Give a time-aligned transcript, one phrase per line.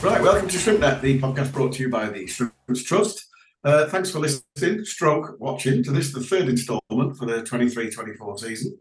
[0.00, 3.26] Right, welcome to ShrimpNet, the podcast brought to you by the Shrimps Trust.
[3.64, 8.78] Uh, thanks for listening, stroke watching to this, the third instalment for the 23-24 season.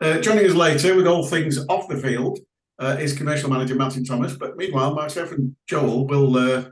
[0.00, 2.40] Uh, joining us later with all things off the field
[2.80, 4.34] uh, is commercial manager Martin Thomas.
[4.34, 6.64] But meanwhile, myself and Joel will, uh,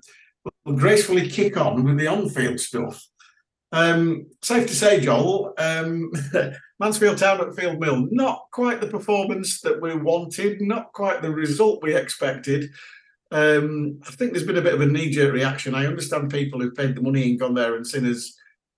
[0.65, 3.01] will gracefully kick on with the on-field stuff.
[3.71, 6.11] Um, safe to say, Joel, um,
[6.81, 11.31] Mansfield Town at Field Mill, not quite the performance that we wanted, not quite the
[11.31, 12.71] result we expected.
[13.35, 15.75] Um, I think there's been a bit of a knee-jerk reaction.
[15.75, 18.33] I understand people who've paid the money and gone there and seen us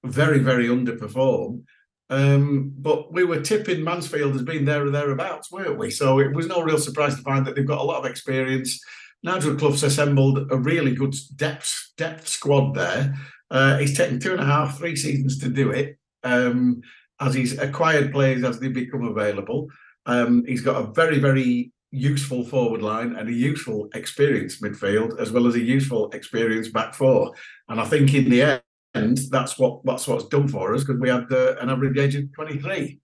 [0.04, 1.62] very, very underperform.
[2.08, 5.90] Um, but we were tipping Mansfield as being there or thereabouts, weren't we?
[5.90, 8.80] So it was no real surprise to find that they've got a lot of experience.
[9.22, 13.14] Nigel Clough's assembled a really good depth depth squad there.
[13.50, 15.98] Uh, he's taken two and a half, three seasons to do it.
[16.22, 16.82] Um,
[17.20, 19.68] as he's acquired players as they become available.
[20.06, 25.32] Um, he's got a very, very useful forward line and a useful experienced midfield, as
[25.32, 27.32] well as a useful experienced back four.
[27.68, 28.62] And I think in the
[28.94, 32.14] end, that's what that's what's done for us because we had uh, an average age
[32.16, 33.00] of 23.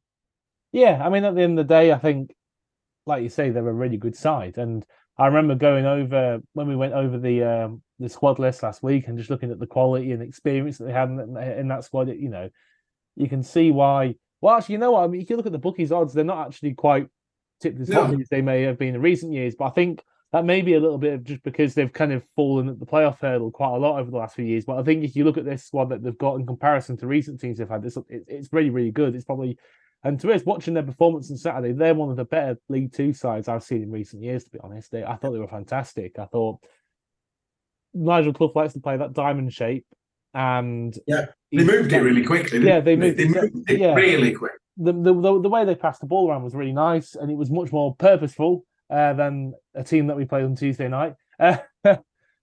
[0.73, 2.35] Yeah, I mean, at the end of the day, I think,
[3.07, 4.57] like you say, they're a really good side.
[4.57, 4.85] And
[5.19, 9.09] I remember going over when we went over the um, the squad list last week
[9.09, 12.09] and just looking at the quality and experience that they had in, in that squad.
[12.09, 12.49] You know,
[13.17, 14.17] you can see why.
[14.41, 15.05] Well, actually, you know what?
[15.05, 17.07] I mean, if you look at the bookies odds, they're not actually quite
[17.63, 18.05] tipped as No.
[18.21, 19.55] as they may have been in recent years.
[19.55, 22.23] But I think that may be a little bit of just because they've kind of
[22.37, 24.65] fallen at the playoff hurdle quite a lot over the last few years.
[24.65, 27.07] But I think if you look at this squad that they've got in comparison to
[27.07, 29.15] recent teams they've had, this—it's really, really good.
[29.15, 29.59] It's probably
[30.05, 33.13] and to us, watching their performance on Saturday, they're one of the better League Two
[33.13, 34.43] sides I've seen in recent years.
[34.45, 36.19] To be honest, they, I thought they were fantastic.
[36.19, 36.59] I thought
[37.95, 39.87] Nigel Clough likes to play that diamond shape,
[40.35, 42.61] and Yeah, They moved it really quickly.
[42.67, 43.95] Yeah, they moved They it- moved it yeah.
[43.95, 44.53] really quick.
[44.83, 47.51] The, the the way they passed the ball around was really nice, and it was
[47.51, 51.15] much more purposeful uh, than a team that we played on Tuesday night.
[51.39, 51.57] Uh,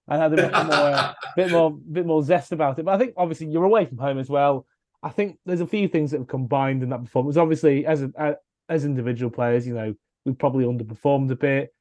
[0.09, 2.83] and had a bit more, uh, bit more, bit more zest about it.
[2.83, 4.66] But I think obviously you're away from home as well.
[5.01, 7.38] I think there's a few things that have combined in that performance.
[7.38, 8.35] Obviously, as a,
[8.67, 9.94] as individual players, you know,
[10.25, 11.73] we probably underperformed a bit.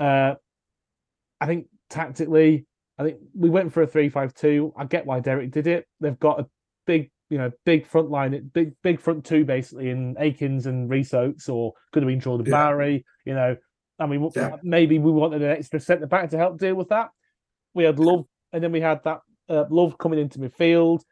[0.00, 0.34] Uh,
[1.40, 2.66] I think tactically,
[2.98, 4.72] I think we went for a three-five-two.
[4.76, 5.86] I get why Derek did it.
[6.00, 6.48] They've got a
[6.86, 11.14] big, you know, big front line, big big front two basically in Akins and Rhys
[11.14, 12.52] Oates, or could have been Jordan Yeah.
[12.52, 13.04] Bowery.
[13.24, 13.56] You know,
[13.98, 14.56] I mean, Yeah.
[14.62, 17.10] maybe we wanted an extra centre back to help deal with that.
[17.74, 21.02] We had Love, and then we had that uh, Love coming into midfield.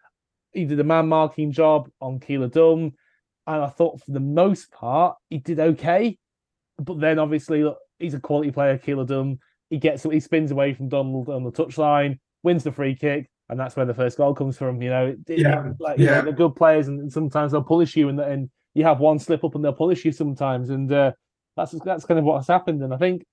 [0.53, 2.93] He did a man marking job on Keillor-Dunn,
[3.47, 6.19] and I thought for the most part he did okay.
[6.79, 9.39] But then obviously look, he's a quality player, Keillor-Dunn.
[9.71, 13.59] He gets he spins away from Donald on the touchline, wins the free kick, and
[13.61, 14.81] that's where the first goal comes from.
[14.83, 16.21] You know, It- it- Yeah, like you know, yeah.
[16.23, 19.55] they're good players, and sometimes they'll punish you, and and you have one slip up,
[19.55, 21.13] and they'll punish you sometimes, and uh,
[21.57, 22.83] that's that's kind of what has happened.
[22.83, 23.25] And I think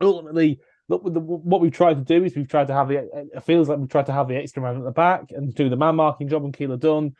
[0.00, 3.08] ultimately, look, the, what we've tried to do is we've tried to have the.
[3.34, 5.68] It feels like we've tried to have the extra man at the back and do
[5.68, 7.14] the man marking job on Keillor-Dunn,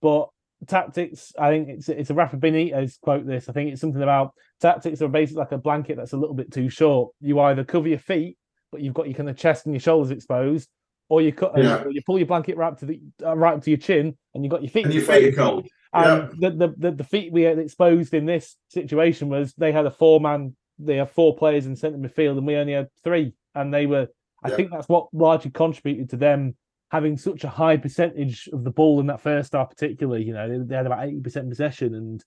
[0.00, 0.28] but
[0.66, 1.32] tactics.
[1.38, 3.26] I think it's it's a Rafa Benitez quote.
[3.26, 6.34] This I think it's something about tactics are basically like a blanket that's a little
[6.34, 7.12] bit too short.
[7.20, 8.36] You either cover your feet,
[8.70, 10.68] but you've got your kind of chest and your shoulders exposed,
[11.12, 11.82] or you cut, Yeah.
[11.84, 14.16] or you pull your blanket right up to the uh, right up to your chin,
[14.32, 14.86] and you've got your feet.
[14.86, 15.68] And your feet are cold.
[15.92, 19.84] And the, the, the the feet we had exposed in this situation was they had
[19.84, 23.34] a four man, they had four players in centre midfield, and we only had three.
[23.54, 24.08] And they were,
[24.42, 24.56] I Yeah.
[24.56, 26.56] think that's what largely contributed to them
[26.90, 30.24] having such a high percentage of the ball in that first half, particularly.
[30.24, 31.94] You know, they, they had about 80% possession.
[31.94, 32.24] And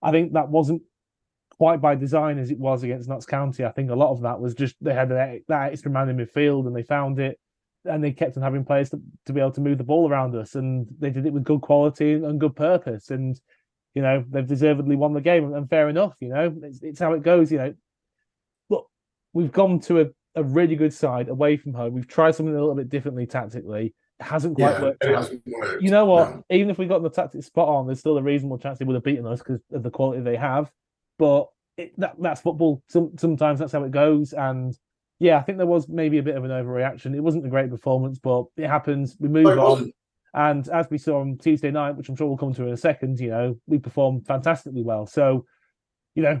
[0.00, 0.82] I think that wasn't
[1.58, 3.64] quite by design as it was against Notts County.
[3.64, 6.16] I think a lot of that was just they had that, that extra man in
[6.18, 7.36] midfield and they found it
[7.84, 10.34] and they kept on having players to, to be able to move the ball around
[10.34, 13.10] us, and they did it with good quality and, good purpose.
[13.10, 13.40] And
[13.94, 16.14] you know they've deservedly won the game, and fair enough.
[16.20, 17.50] You know it's, it's how it goes.
[17.50, 17.74] You know,
[18.70, 18.90] look,
[19.32, 21.94] we've gone to a, a really good side away from home.
[21.94, 23.94] We've tried something a little bit differently tactically.
[24.20, 25.82] It hasn't quite Yeah, worked hasn't worked.
[25.82, 26.30] You know what?
[26.30, 26.44] No.
[26.50, 28.94] Even if we got the tactics spot on, there's still a reasonable chance they would
[28.94, 30.70] have beaten us because of the quality they have.
[31.18, 32.82] But it, that, that's football.
[32.88, 34.32] Some, sometimes that's how it goes.
[34.32, 34.76] And
[35.22, 37.14] yeah, I think there was maybe a bit of an overreaction.
[37.14, 39.16] It wasn't a great performance, but it happens.
[39.20, 39.92] We move No, on.
[40.34, 42.76] And as we saw on Tuesday night, which I'm sure we'll come to in a
[42.76, 45.06] second, you know, we performed fantastically well.
[45.06, 45.46] So,
[46.16, 46.40] you know,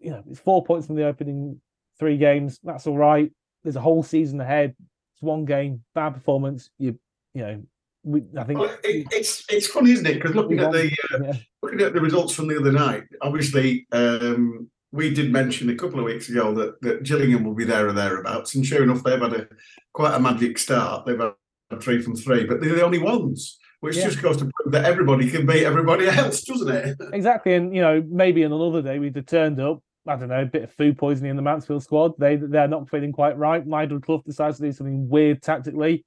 [0.00, 1.60] you know, it's four points from the opening
[1.96, 2.58] three games.
[2.64, 3.30] That's all right.
[3.62, 4.74] There's a whole season ahead.
[5.14, 6.70] It's one game, bad performance.
[6.76, 6.98] You,
[7.34, 7.62] you know,
[8.02, 10.14] we, I think Well, it, it's it's funny, isn't it?
[10.14, 11.32] Because looking at the uh, yeah,
[11.62, 15.98] looking at the results from the other night, obviously um, we did mention a couple
[15.98, 19.20] of weeks ago that, that Gillingham will be there or thereabouts, and sure enough, they've
[19.20, 19.48] had a
[19.92, 21.06] quite a magic start.
[21.06, 21.34] They've had
[21.80, 24.04] three from three, but they're the only ones, which Yeah.
[24.08, 26.96] just goes to prove that everybody can beat everybody else, doesn't it?
[27.12, 27.54] exactly.
[27.54, 29.82] And you know, maybe on another day we'd have turned up.
[30.06, 32.14] I don't know, a bit of food poisoning in the Mansfield squad.
[32.18, 33.64] They they're not feeling quite right.
[33.64, 36.04] Nigel Clough decides to do something weird tactically.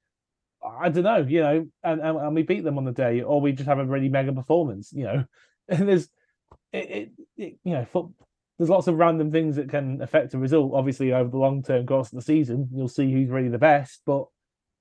[0.66, 3.40] I don't know, you know, and, and and we beat them on the day, or
[3.40, 5.26] we just have a really mega performance, you know.
[5.70, 6.10] And there's,
[6.74, 8.08] it, it, it you know, foot,
[8.58, 10.74] there's lots of random things that can affect the result.
[10.74, 14.02] Obviously, over the long term course of the season, you'll see who's really the best.
[14.06, 14.26] But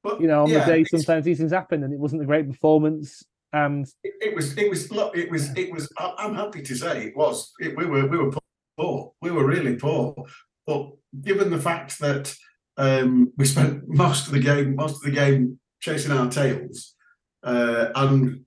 [0.02, 2.26] But you know, on yeah, the day, sometimes these things happen, and it wasn't a
[2.26, 3.24] great performance.
[3.52, 7.06] And it, it was it was look it was it was I'm happy to say
[7.06, 8.32] it was it, we were we were
[8.78, 10.14] poor we were really poor
[10.66, 10.90] but
[11.20, 12.34] given the fact that
[12.76, 16.94] um, we spent most of the game most of the game chasing our tails
[17.42, 18.44] uh, and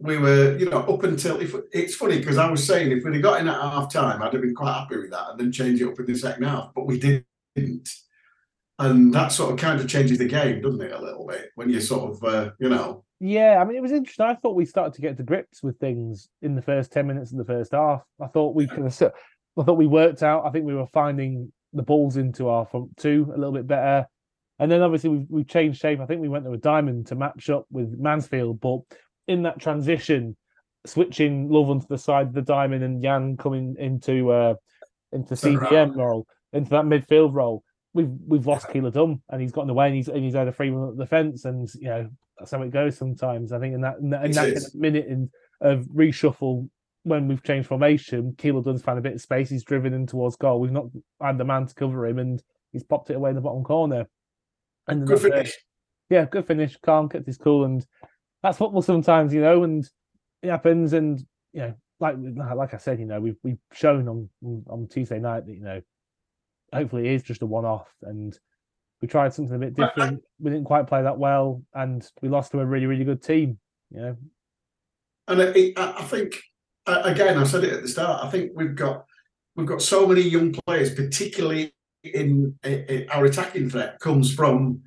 [0.00, 3.14] we were you know up until if it's funny because I was saying if we'd
[3.14, 5.52] have got in at half time I'd have been quite happy with that and then
[5.52, 7.88] change it up in the second half but we didn't
[8.78, 11.68] and that sort of kind of changes the game doesn't it a little bit when
[11.68, 14.24] you sort of uh, you know Yeah, I mean, it was interesting.
[14.24, 17.32] I thought we started to get to grips with things in the first ten minutes
[17.32, 18.00] of the first half.
[18.18, 19.12] I thought we could have.
[19.58, 20.46] I thought we worked out.
[20.46, 24.06] I think we were finding the balls into our front two a little bit better,
[24.58, 26.00] and then obviously we we changed shape.
[26.00, 28.80] I think we went to a diamond to match up with Mansfield, but
[29.30, 30.36] in that transition,
[30.86, 34.54] switching Love onto the side of the diamond and Yann coming into uh
[35.12, 37.62] into CDM role into that midfield role.
[37.92, 40.70] We've we've lost Keillor-Dunn and he's gotten away and he's and he's had a free
[40.70, 43.52] one at the fence and you know that's how it goes sometimes.
[43.52, 44.54] I think in that in that, in that is.
[44.54, 45.30] kind of minute in,
[45.60, 46.68] of reshuffle
[47.04, 49.48] when we've changed formation, Keillor-Dunn's found a bit of space.
[49.48, 50.60] He's driven in towards goal.
[50.60, 50.86] We've not
[51.20, 52.42] had the man to cover him, and
[52.72, 54.06] he's popped it away in the bottom corner.
[54.86, 55.56] And good finish
[56.10, 56.76] Yeah, good finish.
[56.82, 57.86] Calm, kept his cool, and
[58.42, 59.64] that's football sometimes, you know.
[59.64, 59.88] And
[60.42, 62.16] it happens, and you know, like
[62.56, 64.28] like I said, you know, we've we've shown on
[64.68, 65.80] on Tuesday night that you know,
[66.72, 68.38] hopefully it is just a one off, and
[69.02, 70.22] we tried something a bit different.
[70.38, 73.58] we didn't quite play that well, and we lost to a really really good team.
[73.90, 74.16] You know,
[75.28, 76.40] And it, I I think
[76.86, 78.24] again, I said it at the start.
[78.24, 79.04] I think we've got
[79.56, 81.72] we've got so many young players, particularly
[82.02, 84.82] in, in our attacking threat comes from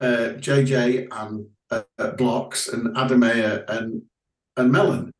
[0.00, 4.02] uh, JJ and uh, Blocks and Adam Mayor and
[4.56, 5.12] and Mellon,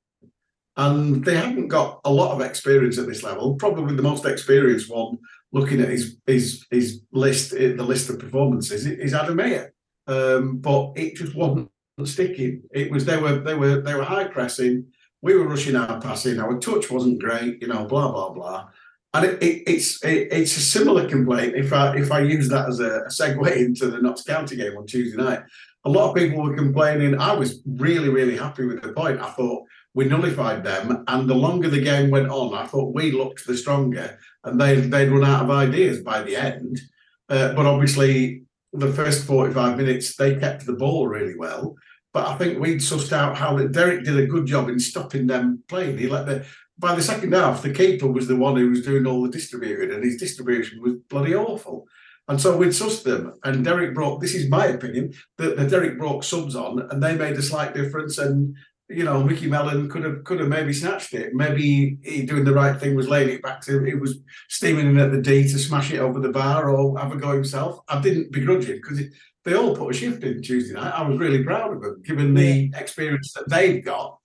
[0.77, 3.55] and they haven't got a lot of experience at this level.
[3.55, 5.19] Probably the most experienced one,
[5.53, 9.73] looking at his his his list, the list of performances, is Adam Mayor.
[10.07, 11.71] Um, but it just wasn't
[12.05, 12.63] sticking.
[12.73, 14.87] It was they were they were they were high pressing.
[15.23, 16.39] We were rushing our passing.
[16.39, 17.61] Our touch wasn't great.
[17.61, 18.69] You know, blah blah blah.
[19.15, 21.55] And it, it, it's it, it's a similar complaint.
[21.57, 24.77] If I if I use that as a, a segue into the Notts County game
[24.77, 25.41] on Tuesday night,
[25.87, 27.19] a lot of people were complaining.
[27.19, 29.21] I was really really happy with the point.
[29.21, 33.13] I thought we nullified them, and the longer the game went on, I thought we
[33.13, 36.81] looked the stronger, and they they'd run out of ideas by the end.
[37.29, 38.43] Uh, but obviously,
[38.73, 41.77] the first forty five minutes they kept the ball really well.
[42.13, 45.27] But I think we'd sussed out how that Derek did a good job in stopping
[45.27, 45.99] them playing.
[45.99, 46.45] He let the
[46.79, 49.95] by the second half, the keeper was the one who was doing all the distributing,
[49.95, 51.87] and his distribution was bloody awful.
[52.29, 54.21] And so we'd sussed them, and Derek brought.
[54.21, 57.73] This is my opinion that the Derek brought subs on, and they made a slight
[57.73, 58.19] difference.
[58.19, 58.57] And
[58.89, 61.35] you know, Mickey Mellon could have could have maybe snatched it.
[61.35, 63.83] Maybe he doing the right thing was laying it back to.
[63.85, 64.19] He was
[64.49, 67.33] steaming in at the D to smash it over the bar or have a go
[67.33, 67.81] himself.
[67.89, 69.03] I didn't begrudge him because
[69.45, 70.95] they all put a shift in Tuesday night.
[70.95, 74.19] I was really proud of them, given the experience that they've got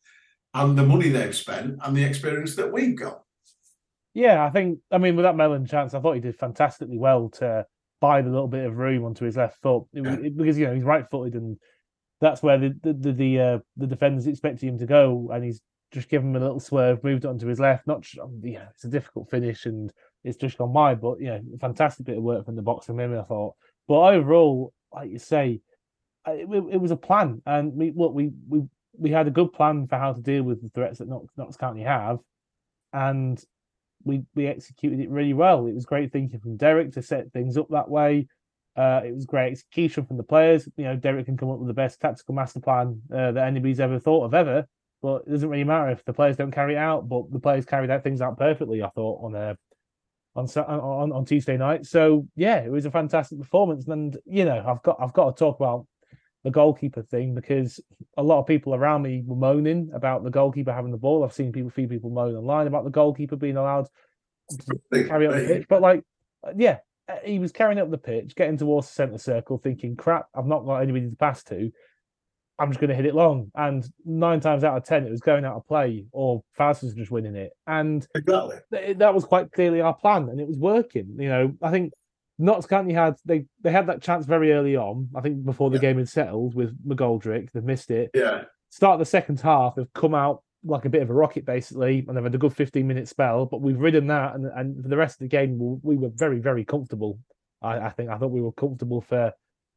[0.53, 3.22] and the money they've spent and the experience that we've got.
[4.13, 4.79] Yeah, I think.
[4.91, 7.65] I mean, with that Mellon chance, I thought he did fantastically well to
[8.01, 10.65] buy the little bit of room onto his left foot It was- it- because you
[10.67, 11.58] know he's right-footed, and
[12.20, 15.62] that's where the the the the, uh, the defenders expecting him to go, and he's
[15.91, 17.86] just given him a little swerve, moved it onto his left.
[17.88, 19.91] Not, um, yeah, it's a difficult finish, and
[20.24, 21.00] it's just gone wide.
[21.01, 23.17] But you know, fantastic bit of work from the box from him.
[23.17, 23.55] I thought,
[23.88, 25.62] but overall, like you say,
[26.27, 28.63] it, it was a plan, and we look, we we
[28.98, 31.58] we had a good plan for how to deal with the threats that Notts, Notts
[31.58, 32.20] County have,
[32.93, 33.43] and
[34.03, 35.67] we we executed it really well.
[35.67, 38.27] It was great thinking from Derek to set things up that way.
[38.75, 40.67] Uh, it was great execution from the players.
[40.77, 43.79] You know, Derek can come up with the best tactical master plan uh, that anybody's
[43.79, 44.65] ever thought of ever.
[45.01, 47.10] But it doesn't really matter if the players don't carry it out.
[47.10, 48.81] But the players carried out things out perfectly.
[48.84, 49.58] I thought on a
[50.36, 51.86] on on on Tuesday night.
[51.86, 53.88] So yeah, it was a fantastic performance.
[53.88, 55.86] And you know, I've got I've got to talk about
[56.43, 57.79] the goalkeeper thing because
[58.17, 61.24] a lot of people around me were moaning about the goalkeeper having the ball.
[61.24, 63.88] I've seen people, few people moan online about the goalkeeper being allowed
[64.93, 65.67] carry up the pitch.
[65.69, 66.03] But like,
[66.55, 70.27] yeah, uh, he was carrying up the pitch, getting towards the centre circle, thinking, "Crap,
[70.36, 71.71] I've not got anybody to pass to.
[72.60, 75.21] I'm just going to hit it long." And nine times out of ten, it was
[75.21, 77.51] going out of play, or Faust was just winning it.
[77.67, 78.93] And Exactly.
[78.93, 81.15] that was quite clearly our plan, and it was working.
[81.19, 81.93] You know, I think
[82.41, 85.10] Notts County had they they had that chance very early on.
[85.15, 85.81] I think before the Yeah.
[85.81, 88.12] game had settled with McGoldrick, they've missed it.
[88.13, 88.43] Yeah.
[88.69, 92.05] Start of the second half, they've come out like a bit of a rocket basically,
[92.07, 93.45] and they've had a good 15 minute spell.
[93.45, 96.10] But we've ridden that, and and for the rest of the game, we, we were
[96.13, 97.19] very very comfortable.
[97.62, 99.33] I, I think I thought we were comfortable for.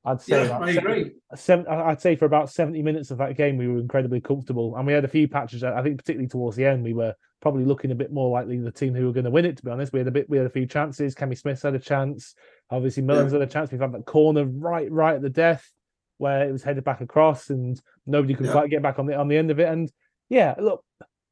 [0.07, 1.11] I'd say Yeah, I seven- agree.
[1.35, 4.77] seven, I'd say for about 70 minutes of that game, we were incredibly comfortable.
[4.77, 5.65] And we had a few patches.
[5.65, 8.71] I think particularly towards the end, we were probably looking a bit more likely the
[8.71, 9.95] team who were going to win it, to be honest.
[9.95, 11.15] We had a bit we had a few chances.
[11.15, 12.35] Cammy Smith had a chance.
[12.71, 13.71] Obviously, Mullins had a chance.
[13.71, 15.71] We've had that corner right, right at the death
[16.19, 18.53] where it was headed back across and nobody could Yeah.
[18.53, 19.69] quite get back on the on the end of it.
[19.69, 19.91] And
[20.29, 20.85] yeah, look,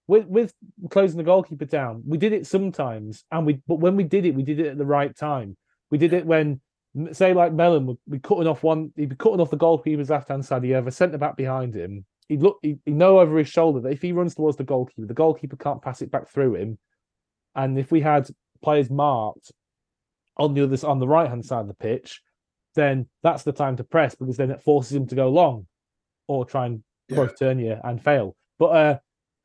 [0.07, 0.55] with with
[0.91, 4.35] closing the goalkeeper down, we did it sometimes, and we but when we did it,
[4.35, 5.57] we did it at the right time.
[5.91, 6.61] We did it when
[7.12, 10.29] say like Mellon would be cutting off one, he'd be cutting off the goalkeeper's left
[10.29, 10.62] hand side.
[10.62, 12.05] He have a centre back behind him.
[12.29, 15.07] He'd look, he'd, he'd know over his shoulder that if he runs towards the goalkeeper,
[15.07, 16.79] the goalkeeper can't pass it back through him.
[17.55, 18.29] And if we had
[18.62, 19.53] players marked
[20.37, 22.23] on the other on the right hand side of the pitch,
[22.75, 25.67] then that's the time to press because then it forces him to go long
[26.29, 27.17] or try and Yeah.
[27.17, 28.35] cross turn you and fail.
[28.59, 28.99] But uh,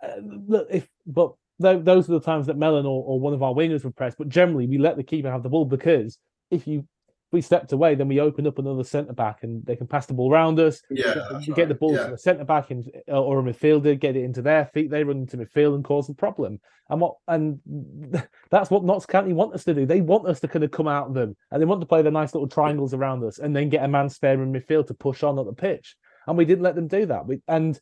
[0.03, 0.15] uh,
[0.47, 3.53] look, if but tho- those are the times that Mellon or, or one of our
[3.53, 4.15] wingers would press.
[4.17, 6.17] But generally, we let the keeper have the ball because
[6.51, 6.85] if you
[7.31, 10.13] we stepped away, then we open up another centre back and they can pass the
[10.13, 10.81] ball around us.
[10.89, 11.13] Yeah.
[11.31, 12.07] that's get the ball Yeah.
[12.07, 14.89] to a centre back and or a midfielder, get it into their feet.
[14.89, 16.59] They run into midfield and cause a problem.
[16.89, 17.59] And what and
[18.49, 19.85] that's what Notts County want us to do.
[19.85, 22.01] They want us to kind of come out of them and they want to play
[22.01, 24.93] the nice little triangles around us and then get a man spare in midfield to
[24.93, 25.97] push on at the pitch.
[26.27, 27.25] And we didn't let them do that.
[27.25, 27.77] We, and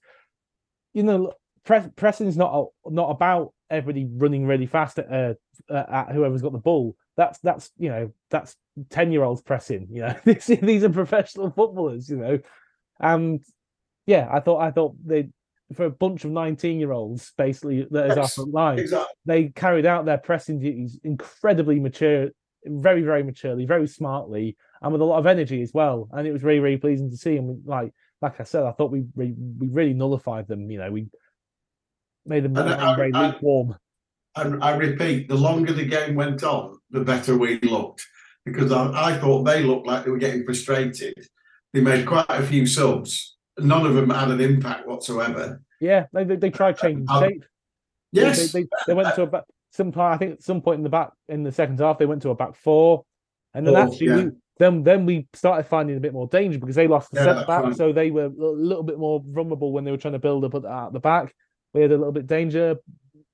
[0.94, 1.34] you know,
[1.66, 5.34] press, pressing's not not about everybody running really fast at, uh,
[5.70, 6.96] uh, at whoever's got the ball.
[7.18, 8.56] That's that's you know that's
[8.90, 9.88] ten year olds pressing.
[9.92, 12.10] You know, these these are professional footballers.
[12.10, 12.40] You know,
[13.00, 13.44] and
[14.06, 15.30] yeah, I thought I thought they
[15.74, 19.16] for a bunch of nineteen year olds basically that is our front line Exactly.
[19.26, 22.30] they carried out their pressing duties incredibly mature,
[22.66, 26.08] very, very maturely, very smartly, and with a lot of energy as well.
[26.12, 27.38] And it was really, really pleasing to see.
[27.38, 27.92] And we, like,
[28.22, 30.70] like I said, I thought we we, we really nullified them.
[30.70, 31.08] You know, we
[32.26, 33.76] made them And very lukewarm.
[34.38, 38.06] And I repeat, the longer the game went on, the better we looked
[38.46, 41.14] because I, I thought they looked like they were getting frustrated.
[41.74, 43.36] They made quite a few subs.
[43.60, 45.62] None of them had an impact whatsoever.
[45.80, 47.46] Yeah, they they, they tried changing Um, shape.
[48.12, 49.44] Yes, they, they, they went to a back.
[49.72, 52.22] Some I think at some point in the back in the second half they went
[52.22, 53.04] to a back four,
[53.54, 54.16] and then Four, actually yeah.
[54.16, 57.26] we, then then we started finding a bit more danger because they lost the Yeah,
[57.26, 57.76] centre back, right.
[57.76, 60.56] so they were a little bit more vulnerable when they were trying to build up
[60.56, 61.34] at the, at the back.
[61.74, 62.78] We had a little bit danger.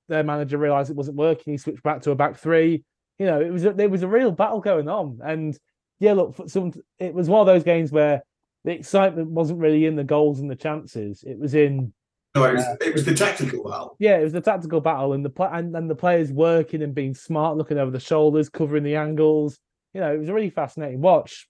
[0.08, 1.52] Their manager realised it wasn't working.
[1.52, 2.82] He switched back to a back three.
[3.22, 5.56] You know, it was a, there was a real battle going on, and
[6.00, 8.20] yeah, look, for some it was one of those games where
[8.64, 11.22] the excitement wasn't really in the goals and the chances.
[11.22, 11.92] It was in
[12.34, 13.94] no, it was, uh, it was the tactical battle.
[14.00, 17.14] yeah, it was the tactical battle and the and, and the players working and being
[17.14, 19.60] smart, looking over the shoulders, covering the angles.
[19.94, 21.48] You know, it was a really fascinating watch.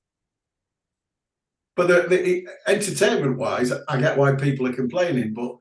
[1.75, 5.33] But the, the entertainment wise, I get why people are complaining.
[5.33, 5.57] But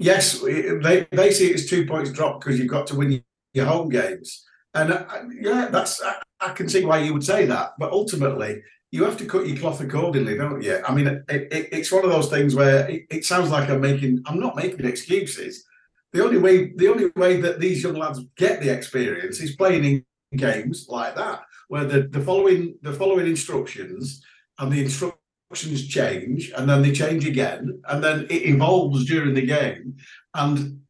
[0.00, 3.22] yes, they, they see it as two points dropped because you've got to win
[3.54, 4.44] your home games.
[4.74, 5.04] And uh,
[5.40, 7.72] yeah, that's I, I can see why you would say that.
[7.78, 10.80] But ultimately, you have to cut your cloth accordingly, don't you?
[10.86, 13.80] I mean, it, it, it's one of those things where it, it sounds like I'm
[13.80, 14.22] making.
[14.26, 15.64] I'm not making excuses.
[16.12, 19.84] The only way, the only way that these young lads get the experience is playing
[19.84, 20.04] in
[20.36, 24.22] games like that, where the, the following the following instructions
[24.58, 29.46] and the instructions change, and then they change again, and then it evolves during the
[29.46, 29.96] game.
[30.34, 30.80] And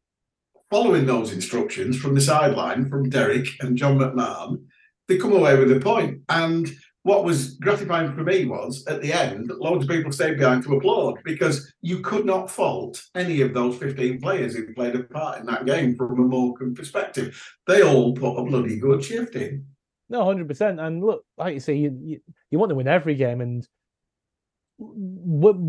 [0.73, 4.63] following those instructions from the sideline from Derek and John McMahon,
[5.07, 6.21] they come away with a point.
[6.29, 6.67] And
[7.03, 10.75] what was gratifying for me was at the end, loads of people stayed behind to
[10.75, 15.39] applaud because you could not fault any of those 15 players who played a part
[15.39, 17.39] in that game from a Morecambe perspective.
[17.67, 19.67] They all put a bloody good shift in.
[20.09, 20.79] No, hundred percent.
[20.79, 23.63] And look, like you say, you, you you want to win every game, and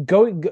[0.06, 0.44] going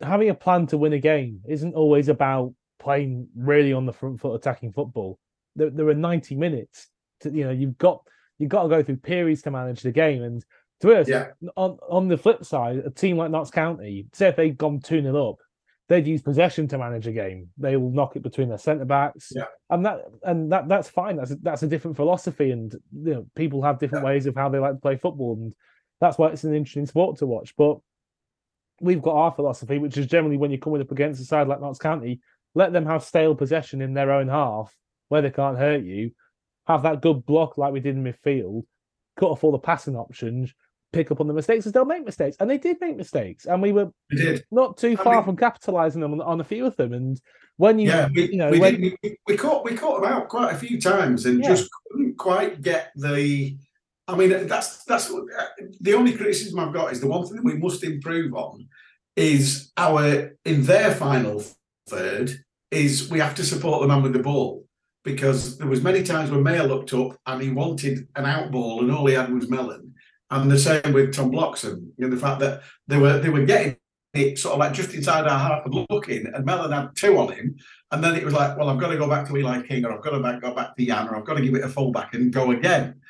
[0.00, 4.20] having a plan to win a game isn't always about playing really on the front
[4.20, 5.18] foot, attacking football.
[5.56, 6.88] There, there are ninety minutes.
[7.20, 8.02] To, you know, you've got
[8.38, 10.22] you've got to go through periods to manage the game.
[10.22, 10.44] And
[10.80, 11.26] to be honest, Yeah.
[11.56, 15.02] on on the flip side, a team like Notts County, say if they'd gone two
[15.02, 15.36] 0 up,
[15.88, 17.48] they'd use possession to manage a game.
[17.56, 19.46] They will knock it between their centre backs, Yeah.
[19.70, 21.16] and that and that that's fine.
[21.16, 24.48] That's a, that's a different philosophy, and you know people have different ways of how
[24.48, 25.52] they like to play football, and
[26.00, 27.54] that's why it's an interesting sport to watch.
[27.56, 27.78] But
[28.80, 31.60] we've got our philosophy, which is generally when you're coming up against a side like
[31.60, 32.20] Notts County,
[32.54, 34.74] let them have stale possession in their own half
[35.08, 36.10] where they can't hurt you,
[36.66, 38.64] have that good block like we did in midfield,
[39.18, 40.52] cut off all the passing options,
[40.92, 42.36] pick up on the mistakes, and they'll make mistakes.
[42.40, 43.46] And they did make mistakes.
[43.46, 46.44] And we were We not too I far mean- from capitalizing them on, on a
[46.44, 46.92] few of them.
[46.92, 47.20] And
[47.56, 50.10] when you, Yeah, we, you know, we, when, did, we, we caught we caught them
[50.12, 51.48] out quite a few times and Yeah.
[51.48, 53.56] just couldn't quite get the.
[54.06, 55.24] I mean, that's that's what-
[55.80, 58.68] the only criticism I've got is the one thing we must improve on
[59.16, 61.42] is our in their final
[61.88, 62.32] third
[62.70, 64.64] is we have to support the man with the ball
[65.04, 68.80] because there was many times when Mayor looked up and he wanted an out ball
[68.80, 69.94] and all he had was Mellon,
[70.30, 71.92] and the same with Tom Bloxham.
[71.96, 73.76] You know, the fact that they were they were getting
[74.14, 77.32] it sort of like just inside our half and looking, and Mellon had two on
[77.32, 77.56] him,
[77.90, 79.92] and then it was like, well, I've got to go back to Eli King, or
[79.92, 81.68] I've got to back, go back to Yann, or I've got to give it a
[81.68, 83.00] fullback and go again.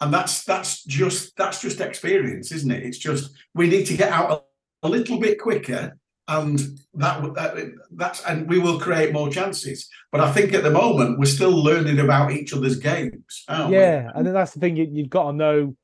[0.00, 2.82] And that's that's just that's just experience, isn't it?
[2.82, 4.46] It's just we need to get out
[4.82, 6.58] a little bit quicker, and
[6.94, 9.88] that, that that's and we will create more chances.
[10.10, 13.44] But I think at the moment we're still learning about each other's games.
[13.48, 13.76] aren't we?
[13.76, 15.76] yeah, and then that's the thing you, you've got to know.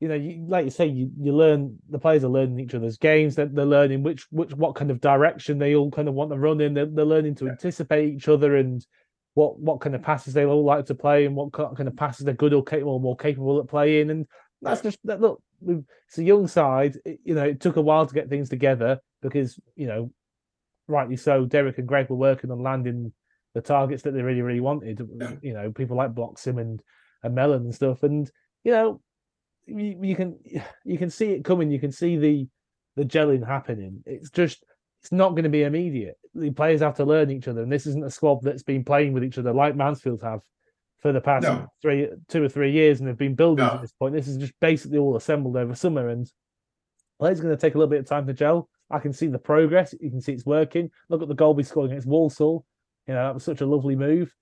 [0.00, 2.98] You know, you, like you say, you, you learn the players are learning each other's
[2.98, 3.36] games.
[3.36, 6.38] They're, they're learning which which what kind of direction they all kind of want to
[6.38, 6.74] run in.
[6.74, 8.84] They're, they're learning to anticipate each other and
[9.34, 12.24] what what kind of passes they all like to play and what kind of passes
[12.24, 14.10] they're good or capable more capable at playing.
[14.10, 14.26] And
[14.60, 15.20] that's just that.
[15.20, 16.98] Look, it's a young side.
[17.04, 20.12] It- you know, it took a while to get things together because you know,
[20.86, 21.44] rightly so.
[21.46, 23.12] Derek and Greg were working on landing
[23.54, 25.00] the targets that they really really wanted.
[25.18, 25.32] Yeah.
[25.42, 26.80] You know, people like Bloxham and
[27.22, 28.02] and Mellon and stuff.
[28.02, 28.30] And
[28.62, 29.00] you know,
[29.66, 30.38] you, you can
[30.84, 31.70] you can see it coming.
[31.70, 32.46] You can see the
[32.96, 34.02] the gelling happening.
[34.06, 34.62] It's just
[35.02, 36.16] it's not going to be immediate.
[36.34, 39.12] The players have to learn each other, and this isn't a squad that's been playing
[39.12, 40.40] with each other like Mansfield have
[41.00, 41.66] for the past No.
[41.82, 43.74] three two or three years, and they've been building No.
[43.74, 44.14] to this point.
[44.14, 46.30] This is just basically all assembled over summer, and
[47.20, 48.68] players going to take a little bit of time to gel.
[48.90, 49.94] I can see the progress.
[50.00, 50.90] You can see it's working.
[51.08, 52.64] Look at the goal we scored against Walsall.
[53.06, 54.34] You know that was such a lovely move,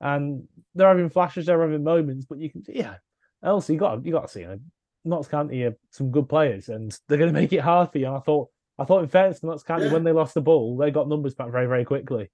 [0.00, 2.94] and they're having flashes, they're having moments, but you can yeah.
[3.42, 4.60] Also, you got you got to see it.
[5.04, 8.06] Notts County are some good players, and they're going to make it hard for you.
[8.08, 9.92] And I thought, I thought in fairness to Notts County, Yeah.
[9.92, 12.30] when they lost the ball, they got numbers back very, very quickly.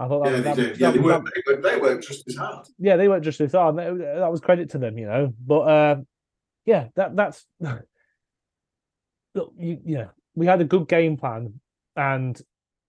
[0.00, 1.80] I thought that, Yeah, was- they that, that Yeah, they was- worked, they worked, they
[1.80, 2.66] worked just as hard.
[2.78, 3.76] yeah, they weren't just as hard.
[3.76, 5.34] That, that was credit to them, you know.
[5.46, 5.96] But uh,
[6.64, 7.44] yeah, that that's
[9.34, 11.60] look, you, yeah, we had a good game plan,
[11.96, 12.40] and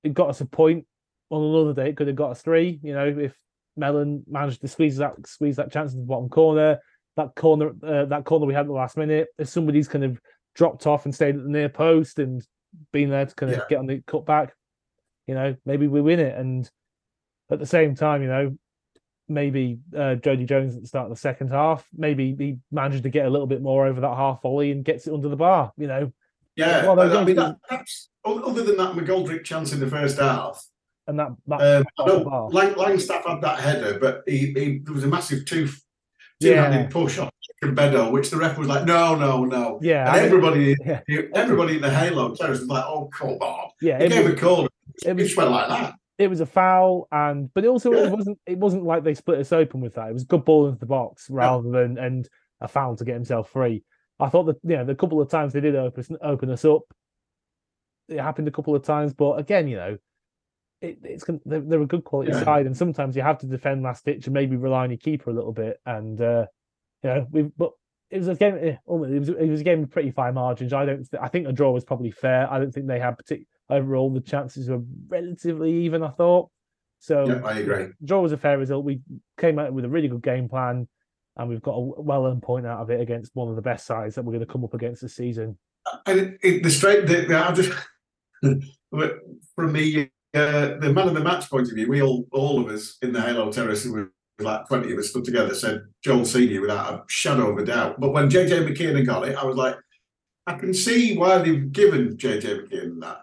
[0.04, 0.86] it got us a point.
[1.30, 2.80] On another day, it could have got us three.
[2.84, 3.36] You know, if
[3.76, 6.80] Mellon managed to squeeze that squeeze that chance in the bottom corner,
[7.16, 9.28] that corner, uh, that corner we had at the last minute.
[9.38, 10.20] If somebody's kind of
[10.56, 12.46] dropped off and stayed at the near post and
[12.92, 13.64] been there to kind of Yeah.
[13.70, 14.54] get on the cut back,
[15.28, 16.38] you know, maybe we win it.
[16.38, 16.70] And
[17.50, 18.58] at the same time, you know,
[19.28, 23.10] maybe uh, Jodi Jones at the start of the second half, maybe he manages to
[23.10, 25.72] get a little bit more over that half volley and gets it under the bar.
[25.78, 26.14] You know,
[26.56, 30.64] Yeah, Well, I mean, that, that's other than that McGoldrick chance in the first half.
[31.08, 32.50] and that that Um, know.
[32.52, 35.68] Lang, Langstaff had that header, but he, he there was a massive two
[36.42, 36.88] two-handed Yeah.
[36.90, 37.30] push on
[37.62, 39.80] Bedeau, which the ref was like, no, no, no.
[39.82, 41.02] yeah, And everybody, yeah,
[41.34, 43.70] everybody in the Halo terrace was like, oh come on.
[43.82, 44.68] yeah, He it gave was, a call.
[45.06, 45.94] it was just went like that.
[46.18, 48.06] it was a foul, and but it also Yeah.
[48.08, 50.10] it wasn't it wasn't like they split us open with that.
[50.10, 52.28] It was good ball into the box rather than and
[52.62, 53.84] a foul to get himself free.
[54.24, 56.66] I thought that you know the couple of times they did open us, open us
[56.66, 56.82] up,
[58.08, 59.98] it happened a couple of times, but again, you know,
[60.82, 62.44] it, it's they're, they're a good quality Yeah.
[62.44, 65.30] side, and sometimes you have to defend last ditch and maybe rely on your keeper
[65.30, 65.80] a little bit.
[65.86, 66.46] And uh,
[67.04, 67.72] you know, we but
[68.10, 68.56] it was a game.
[68.62, 70.74] eh, it was it was a game with pretty fine margins.
[70.74, 71.08] I don't.
[71.22, 72.52] I think a draw was probably fair.
[72.52, 76.04] I don't think they had particular overall the chances were relatively even.
[76.04, 76.50] I thought
[77.00, 77.26] so.
[77.28, 77.86] Yeah, I agree.
[78.04, 78.84] Draw was a fair result.
[78.84, 79.00] We
[79.40, 80.88] came out with a really good game plan,
[81.38, 83.86] and we've got a well earned point out of it against one of the best
[83.86, 85.58] sides that we're going to come up against this season.
[86.06, 87.72] And it, it, the straight, the, the, I just
[89.56, 92.74] from the uh, the man of the match point of view, we all all of
[92.74, 96.26] us in the Halo Terrace, who were like twenty of us stood together, said Joel
[96.26, 98.00] Senior without a shadow of a doubt.
[98.00, 99.76] But when JJ McKiernan got it, I was like,
[100.48, 103.23] I can see why they've given JJ McKiernan that.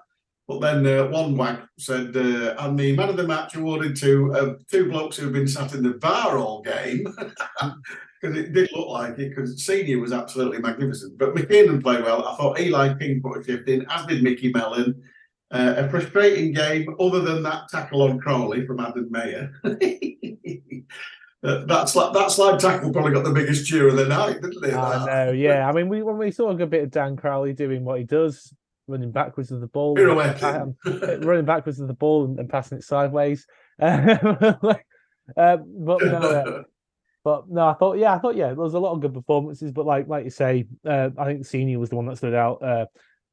[0.51, 4.35] But then uh, one wag said, uh, and the man of the match awarded to
[4.35, 7.07] uh, two blokes who've been sat in the bar all game.
[8.21, 11.17] Because it did look like it, because Senior was absolutely magnificent.
[11.17, 12.29] But McKiernan played well.
[12.29, 15.03] I thought Eli King put a shift in, as did Mickey Mellon.
[15.51, 19.51] Uh, a frustrating game, other than that tackle on Crowley from Adam Mayor.
[19.65, 19.71] Uh,
[21.65, 24.75] that, slide, that slide tackle probably got the biggest cheer of the night, didn't it?
[24.75, 25.67] I know, yeah.
[25.67, 28.53] I mean, we when we saw a bit of Dan Crowley doing what he does,
[28.91, 32.85] running backwards with the ball, um, running backwards with the ball and, and passing it
[32.85, 33.47] sideways.
[33.81, 34.85] Um, like,
[35.37, 36.63] but no, uh,
[37.23, 39.71] but no, I thought, yeah, I thought, yeah, there was a lot of good performances.
[39.71, 42.63] But like, like you say, uh, I think Senior was the one that stood out.
[42.63, 42.87] Uh,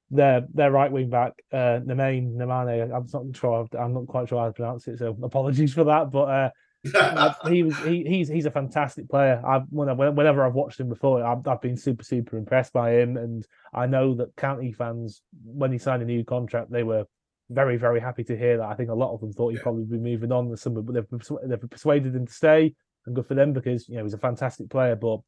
[0.10, 2.96] their their right wing back, uh, Nemain Nemane.
[2.96, 3.67] I'm not sure.
[3.78, 6.12] I'm not quite sure how to pronounce it, so apologies for that.
[6.12, 6.54] But
[7.50, 9.41] he was he, he's he's a fantastic player.
[9.45, 13.45] I've whenever I've watched him before, I've, I've been super super impressed by him, and
[13.73, 17.06] I know that county fans when he signed a new contract, they were
[17.50, 18.67] very very happy to hear that.
[18.67, 19.63] I think a lot of them thought he'd Yeah.
[19.63, 22.73] probably be moving on with somebody, but they've they've persuaded him to stay,
[23.06, 24.95] and good for them because you know he's a fantastic player.
[24.95, 25.19] But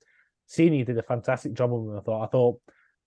[0.47, 1.97] Senior did a fantastic job of him.
[1.97, 2.23] I thought.
[2.23, 2.61] I thought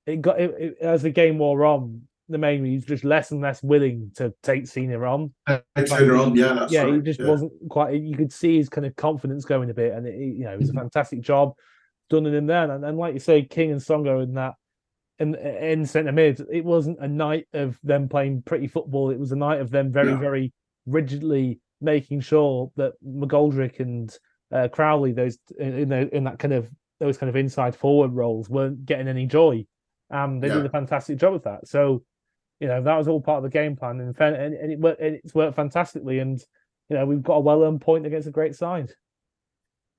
[0.04, 2.02] it got it, it, as the game wore on.
[2.32, 5.32] The main he's just less and less willing to take Senior on
[5.76, 6.94] Later on, yeah, that's yeah, right.
[6.94, 7.26] he just yeah.
[7.26, 7.94] wasn't quite.
[8.00, 10.58] You could see his kind of confidence going a bit, and it, you know, it
[10.58, 10.78] was Mm-hmm.
[10.78, 11.52] a fantastic job
[12.10, 12.70] done in him then.
[12.70, 14.54] And, and like you say, King and Songo'o in that
[15.18, 19.10] in in centre mid, it wasn't a night of them playing pretty football.
[19.10, 20.18] It was a night of them very No.
[20.18, 20.52] very
[20.86, 24.14] rigidly making sure that McGoldrick and
[24.50, 28.12] uh, Crowley, those in in, the, in that kind of those kind of inside forward
[28.12, 29.66] roles, weren't getting any joy.
[30.10, 30.54] Um, they Yeah.
[30.54, 31.68] did a fantastic job of that.
[31.68, 32.02] So.
[32.62, 35.00] You know that was all part of the game plan, and, and, and it worked.
[35.00, 36.40] And it's worked fantastically, and
[36.88, 38.92] you know, we've got a well earned point against a great side.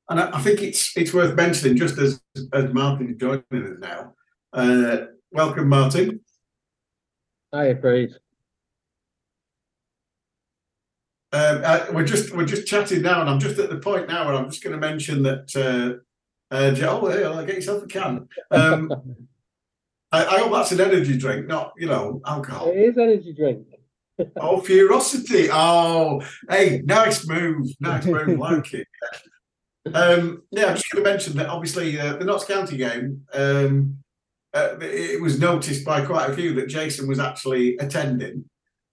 [0.10, 2.22] And I, I think it's it's worth mentioning, just as
[2.54, 4.14] as Martin is joining us now.
[4.54, 6.22] Uh, welcome, Martin.
[7.54, 8.14] Hi, Freez.
[11.34, 14.26] Um, uh, we're just we're just chatting now, and I'm just at the point now
[14.26, 15.54] where I'm just going to mention that.
[15.54, 18.30] Uh, uh, Joe, hey, I'll get yourself a can.
[18.52, 18.90] Um,
[20.14, 22.70] I, I hope that's an energy drink, not you know alcohol.
[22.70, 23.68] It is energy drink.
[24.38, 25.50] Oh, Furosity.
[25.52, 27.68] Oh, hey, nice move.
[27.80, 28.38] Nice move.
[28.40, 28.88] Like it.
[29.92, 33.98] Um, yeah, I'm just going to mention that obviously uh, the Notts County game, um,
[34.54, 38.46] uh, it was noticed by quite a few that Jason was actually attending,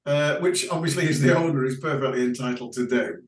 [0.07, 3.19] uh, which obviously, as the owner, is perfectly entitled to do.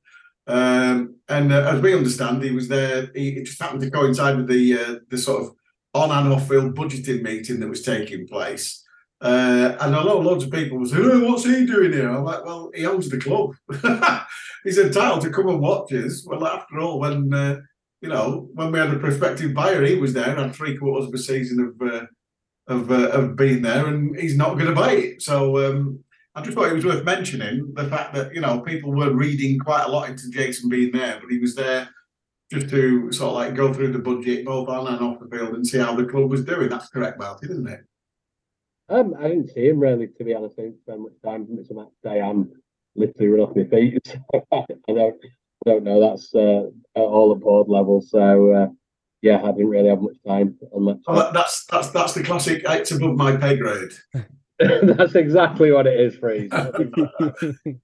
[0.46, 3.11] Um, and uh, as we understand, he was there.
[3.14, 5.55] He, it just happened to coincide with the uh, the sort of
[5.94, 8.83] on and off field budgeting meeting that was taking place.
[9.20, 12.11] Uh, and I know loads of people saying, oh, what's he doing here?
[12.11, 13.52] I'm like, well, he owns the club.
[14.64, 16.24] He's entitled to come and watch us.
[16.26, 17.61] Well, after all, when, uh,
[18.00, 21.14] you know, when we had a prospective buyer, he was there, had three quarters of
[21.14, 22.07] a season of uh,
[22.68, 25.22] of, uh, of being there, and he's not going to buy it.
[25.22, 26.02] So um,
[26.35, 29.59] I just thought it was worth mentioning the fact that, you know, people were reading
[29.59, 31.88] quite a lot into Jason being there, but he was there
[32.53, 35.55] just to sort of like go through the budget both on and off the field
[35.55, 36.69] and see how the club was doing.
[36.69, 37.81] That's correct, Martin, isn't it?
[38.88, 40.59] Um, I didn't see him really, to be honest.
[40.59, 41.47] I didn't spend much time.
[41.59, 42.21] It's a match day.
[42.21, 42.53] I'm
[42.95, 44.17] literally run off my feet.
[44.35, 46.01] I don't, I don't know.
[46.01, 48.03] That's uh, at all at board level.
[48.03, 48.69] So uh,
[49.23, 50.99] yeah, I didn't really have much time on match.
[51.07, 52.62] Oh, that, that's that's that's the classic.
[52.69, 53.93] It's above my pay grade.
[54.59, 56.49] That's exactly what it is, Freez.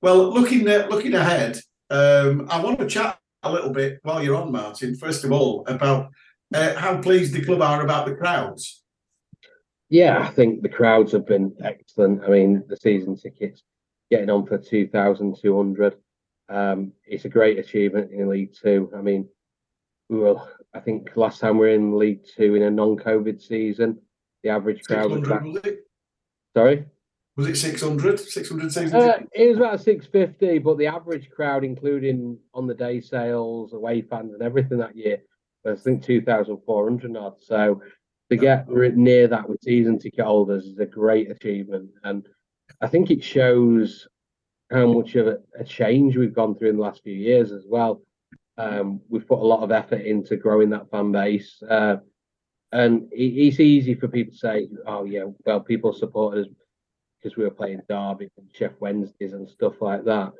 [0.00, 4.36] Well, looking at, looking ahead, um, I want to chat a little bit while you're
[4.36, 4.96] on, Martin.
[4.96, 6.10] First of all, about
[6.54, 8.82] uh, how pleased the club are about the crowds.
[9.90, 12.24] Yeah, I think the crowds have been excellent.
[12.24, 13.62] I mean, the season tickets
[14.10, 15.96] getting on for 2,200.
[16.50, 18.90] Um, it's a great achievement in League Two.
[18.96, 19.28] I mean,
[20.08, 20.36] we were,
[20.74, 24.00] I think last time we were in League Two in a non COVID season,
[24.42, 25.74] the average crowd was 600, about,
[26.56, 26.86] sorry?
[27.38, 28.18] Was it 600?
[28.18, 33.00] 600 season Uh, it was about 650, but the average crowd, including on the day
[33.00, 35.22] sales, away fans, and everything that year,
[35.64, 37.40] was I think 2,400 odd.
[37.40, 37.80] So
[38.30, 41.90] to get near that with season ticket holders is a great achievement.
[42.02, 42.26] And
[42.80, 44.08] I think it shows
[44.72, 47.66] how much of a, a change we've gone through in the last few years as
[47.68, 48.02] well.
[48.56, 51.62] Um, we've put a lot of effort into growing that fan base.
[51.62, 51.98] Uh,
[52.72, 56.52] and it, it's easy for people to say, oh, yeah, well, people supported us
[57.20, 60.32] because we were playing Derby and Sheff Wednesdays and stuff like that.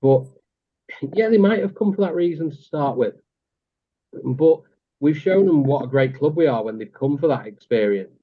[0.00, 0.26] But
[1.14, 3.14] yeah, they might have come for that reason to start with.
[4.24, 4.60] But
[5.00, 8.18] we've shown them what a great club we are when they've come for that experience.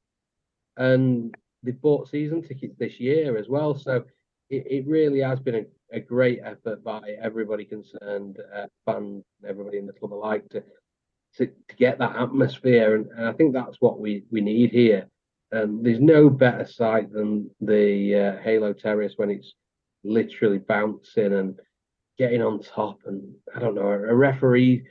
[0.78, 3.76] And they've bought season tickets this year as well.
[3.76, 4.04] So
[4.50, 9.78] it, it really has been a, a great effort by everybody concerned, uh, fans, everybody
[9.78, 10.64] in the club alike to,
[11.38, 12.96] to, to get that atmosphere.
[12.96, 15.08] And, and I think that's what we, we need here.
[15.54, 19.54] Um, there's no better sight than the uh, Halo Terrace when it's
[20.04, 21.60] literally bouncing and
[22.18, 23.00] getting on top.
[23.06, 24.84] And I don't know, a referee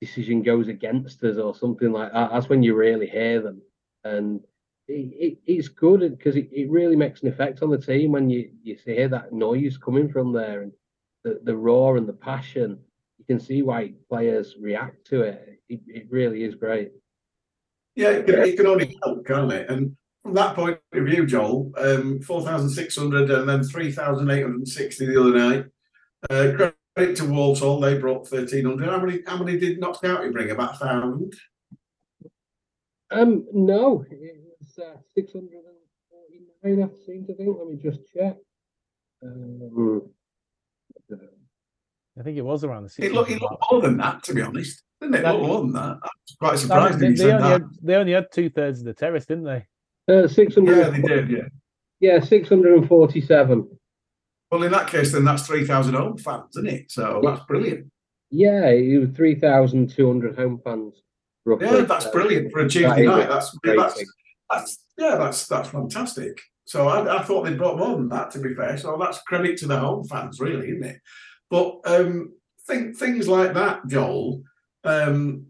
[0.00, 2.30] decision goes against us or something like that.
[2.32, 3.60] That's when you really hear them.
[4.04, 4.40] And
[4.86, 8.30] it, it, it's good because it, it really makes an effect on the team when
[8.30, 10.72] you, you hear that noise coming from there and
[11.24, 12.78] the, the roar and the passion.
[13.18, 15.60] You can see why players react to it.
[15.68, 16.92] It, it really is great.
[17.98, 19.68] Yeah, it can, it can only help, can't it?
[19.68, 25.64] And from that point of view, Joel, um, 4,600 and then 3,860 the other night.
[26.30, 28.88] Uh, credit to Walsall, they brought 1,300.
[28.88, 30.52] How many, how many did Notts County bring?
[30.52, 31.32] About 1,000?
[33.10, 35.68] Um, no, it was uh, 649,
[36.64, 37.56] I seem to think.
[37.58, 38.36] Let me just check.
[39.24, 40.08] Um,
[42.18, 44.34] I think it was around the It looked, 600 it looked more than that, to
[44.34, 44.82] be honest.
[45.00, 45.22] Didn't it?
[45.22, 45.98] That- look more than that.
[46.02, 47.60] I was quite I surprised mean, when you they, they said only that.
[47.62, 49.66] had, they only had two thirds of the terrace, didn't they?
[50.12, 51.42] Uh, 600, Yeah, they did, yeah.
[52.00, 53.78] yeah, 647.
[54.50, 56.90] Well, in that case, then that's 3,000 home fans, isn't it?
[56.90, 57.90] So that's brilliant.
[58.30, 61.02] Yeah, it was 3,200 home fans.
[61.44, 61.66] Roughly.
[61.66, 63.24] Yeah, that's So brilliant for a that Tuesday is night.
[63.26, 64.04] a That's, that's,
[64.50, 66.40] that's, yeah, that's, that's fantastic.
[66.64, 68.76] So I, I thought they'd brought more than that, to be fair.
[68.76, 71.00] So that's credit to the home fans, really, isn't it?
[71.50, 72.34] But um,
[72.66, 74.42] think, things like that, Joel,
[74.84, 75.46] um,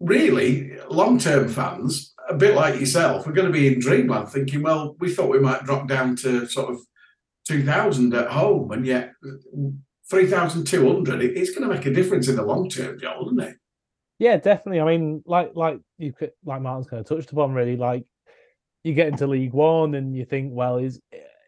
[0.00, 4.96] really long-term fans, a bit like yourself, are going to be in dreamland thinking, well,
[4.98, 6.80] we thought we might drop down to sort of
[7.46, 9.12] 2,000 at home, and yet
[10.10, 13.56] 3,200, it- it's going to make a difference in the long term, Joel, isn't it?
[14.18, 14.80] Yeah, definitely.
[14.80, 18.04] I mean, like like you could like Martin's kind of touched upon really, like
[18.84, 21.00] you get into League One and you think, well, is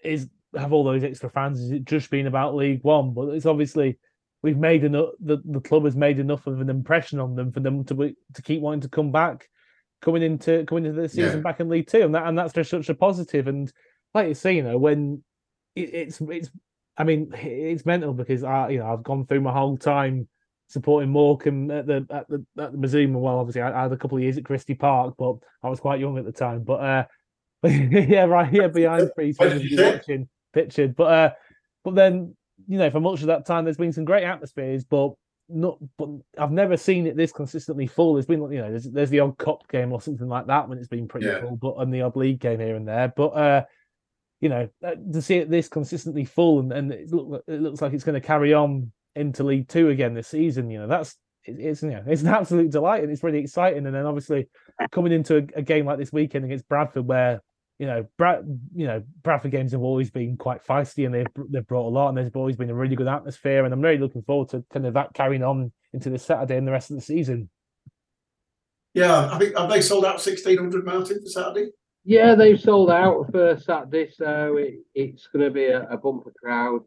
[0.02, 1.60] is have all those extra fans?
[1.60, 3.12] Is it just been about League One?
[3.14, 3.98] But it's obviously
[4.42, 5.10] we've made enough.
[5.20, 8.16] The, the club has made enough of an impression on them for them to be,
[8.34, 9.48] to keep wanting to come back,
[10.02, 11.42] coming into coming into the season Yeah.
[11.42, 13.46] back in League Two, and that and that's just such a positive.
[13.48, 13.72] And
[14.14, 15.22] like you say, you know, when
[15.74, 16.50] it, it's it's,
[16.96, 20.28] I mean, it's mental because I you know I've gone through my whole time
[20.66, 23.18] supporting Morecambe at the at the at the Mazuma.
[23.18, 25.80] Well, obviously I, I had a couple of years at Christie Park, but I was
[25.80, 26.62] quite young at the time.
[26.62, 27.04] But uh,
[27.64, 29.96] yeah, right here behind Priest When when did you're you say?
[29.96, 30.96] watching pictured.
[30.96, 31.30] But uh,
[31.84, 32.34] but then
[32.66, 35.12] you know for much of that time, there's been some great atmospheres, but
[35.48, 35.78] not.
[35.98, 38.14] But I've never seen it this consistently full.
[38.14, 40.78] There's been you know there's there's the odd cup game or something like that when
[40.78, 41.40] it's been pretty Yeah.
[41.40, 43.12] full, but and the odd league game here and there.
[43.14, 43.64] But uh,
[44.40, 47.82] you know uh, to see it this consistently full and and it, look, it looks
[47.82, 50.70] like it's going to carry on into League Two again this season.
[50.70, 53.84] You know that's it- it's you know it's an absolute delight and it's really exciting.
[53.86, 54.48] And then obviously
[54.90, 57.40] coming into a, a game like this weekend against Bradford, where
[57.78, 61.66] you know Brad, you know Bradford games have always been quite feisty and they've they've
[61.66, 63.64] brought a lot and there's always been a really good atmosphere.
[63.64, 66.66] And I'm really looking forward to kind of that carrying on into this Saturday and
[66.66, 67.48] the rest of the season.
[68.94, 71.70] Yeah, I think have they sold out 1,600 Martin for Saturday?
[72.04, 76.32] Yeah, they've sold out for Saturday, so it, it's going to be a, a bumper
[76.40, 76.82] crowd.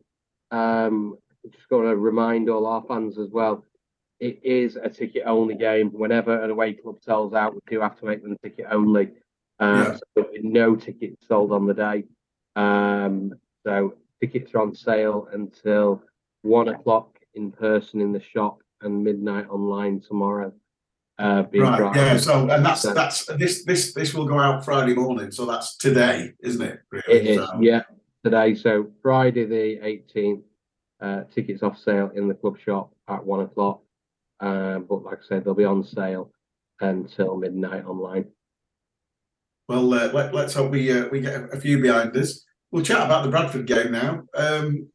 [0.52, 1.18] Um,
[1.52, 3.66] just got to remind all our fans as well.
[4.20, 5.90] It is a ticket only game.
[5.90, 9.10] Whenever an away club sells out, we do have to make them ticket only.
[9.60, 9.98] Uh, Yeah.
[10.24, 12.04] so no tickets sold on the day.
[12.56, 13.34] Um,
[13.66, 16.04] so tickets are on sale until
[16.44, 20.54] one o'clock in person in the shop and midnight online tomorrow.
[21.20, 21.78] Uh, Right.
[21.80, 22.00] Friday.
[22.00, 22.18] Yeah.
[22.18, 25.32] So and that's So- that's this this this will go out Friday morning.
[25.32, 26.80] So that's today, isn't it?
[26.92, 27.04] Really?
[27.20, 27.84] It is, So- yeah,
[28.24, 28.54] today.
[28.54, 30.44] So Friday the 18th,
[31.02, 33.82] uh, tickets off sale in the club shop at one o'clock.
[34.40, 36.32] Um, but like I said, they'll be on sale
[36.82, 38.32] until midnight online.
[39.68, 42.46] Well, uh, let, let's hope we uh, we get a, a few behind us.
[42.72, 44.24] We'll chat about the Bradford game now.
[44.36, 44.90] Um,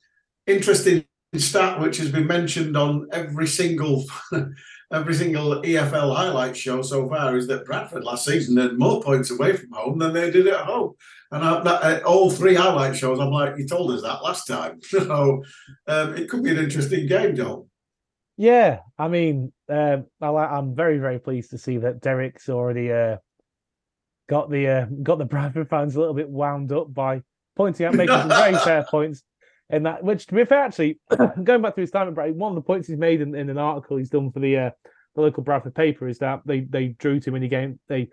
[0.47, 1.05] interesting
[1.37, 4.05] stat which has been mentioned on every single
[4.93, 9.31] every single EFL highlight show so far is that Bradford last season had more points
[9.31, 10.95] away from home than they did at home.
[11.31, 14.47] And I, that, uh, all three highlight shows, I'm like, you told us that last
[14.47, 14.81] time.
[14.91, 15.43] So
[15.87, 17.69] um, it could be an interesting game, Joel.
[18.37, 23.17] Yeah, I mean, um, I, I'm very, very pleased to see that Derek's already uh,
[24.29, 27.23] got the uh, got the Bradford fans a little bit wound up by
[27.57, 29.23] pointing out, making some very fair points.
[29.71, 30.99] in that, which to be fair, actually,
[31.45, 33.51] going back through his time at Bradford, one of the points he's made in, in
[33.51, 34.71] an article he's done for the uh,
[35.15, 37.79] the local Bradford paper is that they they drew too many games.
[37.89, 38.09] They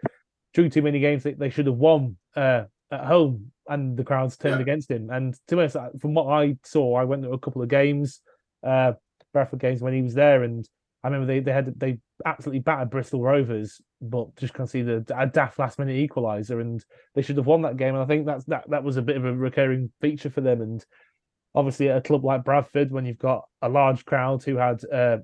[0.53, 4.35] drew too many games that they should have won uh, at home, and the crowds
[4.35, 4.61] turned Yeah.
[4.61, 5.09] against him.
[5.09, 8.21] And to be honest, from what I saw, I went to a couple of games.
[8.63, 8.93] Uh,
[9.31, 10.67] Bradford games when he was there, and
[11.03, 15.59] I remember they they had they absolutely battered Bristol Rovers, but just conceded a daft
[15.59, 16.83] last minute equaliser, and
[17.15, 17.95] they should have won that game.
[17.95, 20.61] And I think that's that that was a bit of a recurring feature for them.
[20.61, 20.85] And
[21.55, 25.17] obviously, at a club like Bradford, when you've got a large crowd who had uh,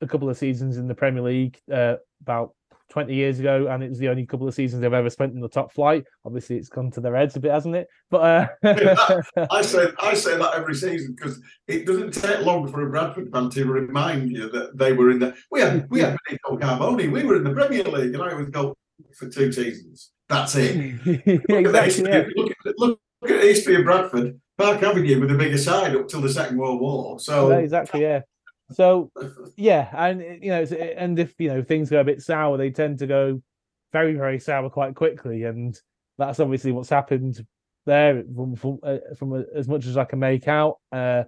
[0.00, 2.54] a couple of seasons in the Premier League uh, about
[2.90, 5.40] 20 years ago, and it was the only couple of seasons they've ever spent in
[5.40, 6.04] the top flight.
[6.24, 7.88] Obviously, it's gone to their heads a bit, hasn't it?
[8.10, 8.18] But
[8.64, 12.90] uh, I say I say that every season because it doesn't take long for a
[12.90, 16.64] Bradford fan to remind you that they were in the we had we had Benito
[16.64, 18.76] Carbone, we were in the Premier League, and I was go
[19.18, 20.12] for two seasons.
[20.28, 20.76] That's it.
[21.06, 21.80] Look at, exactly.
[21.84, 22.24] history, Yeah.
[22.36, 24.40] look, at, look, look at the history of Bradford.
[24.58, 27.20] Park Avenue with the bigger side up till the Second World War.
[27.20, 28.00] So Yeah, exactly.
[28.00, 28.20] Yeah.
[28.72, 29.12] So
[29.56, 32.98] yeah, and you know, and if you know things go a bit sour, they tend
[32.98, 33.42] to go
[33.92, 35.78] very, very sour quite quickly, and
[36.18, 37.44] that's obviously what's happened
[37.84, 38.24] there.
[38.34, 41.24] From from, uh, from uh, as much as I can make out, uh,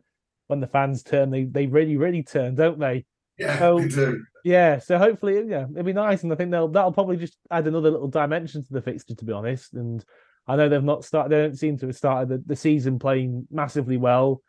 [0.49, 3.05] when the fans turn, they they really, really turn, don't they?
[3.39, 4.25] yeah, So- they do.
[4.45, 4.79] Yeah.
[4.79, 7.91] So hopefully, yeah, it'll be nice, and I think they'll that'll probably just add another
[7.91, 9.75] little dimension to the fixture, to be honest.
[9.75, 10.05] And
[10.47, 13.47] I know they've not started; they don't seem to have started the, the season playing
[13.51, 14.43] massively well.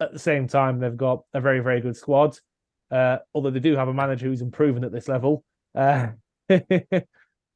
[0.00, 2.38] At the same time, they've got a very, very good squad.
[2.90, 5.44] Uh, although they do have a manager who's improving at this level.
[5.74, 6.08] Uh,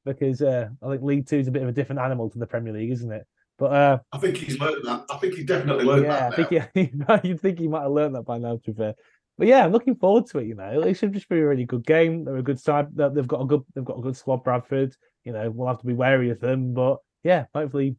[0.05, 2.47] because uh, I think League Two is a bit of a different animal to the
[2.47, 3.27] Premier League, isn't it?
[3.59, 5.05] But uh, I think he's learned that.
[5.11, 6.51] I think he's definitely learned that.
[6.51, 6.91] yeah, I think
[7.23, 8.57] he, you'd think he might have learned that by now.
[8.57, 8.95] To be fair,
[9.39, 10.47] but yeah, I'm looking forward to it.
[10.47, 12.25] You know, it should just be a really good game.
[12.25, 12.89] They're a good side.
[12.95, 13.63] They've got a good.
[13.75, 14.45] They've got a good squad.
[14.45, 14.95] Bradford.
[15.25, 16.73] You know, we'll have to be wary of them.
[16.73, 17.97] But yeah, hopefully,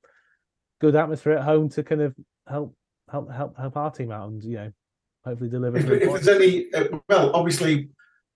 [0.80, 2.16] good atmosphere at home to kind of
[2.48, 2.76] help
[3.12, 4.72] help help help our team out and you know,
[5.26, 5.78] hopefully deliver.
[5.78, 7.90] if, if there's any, uh, well, obviously,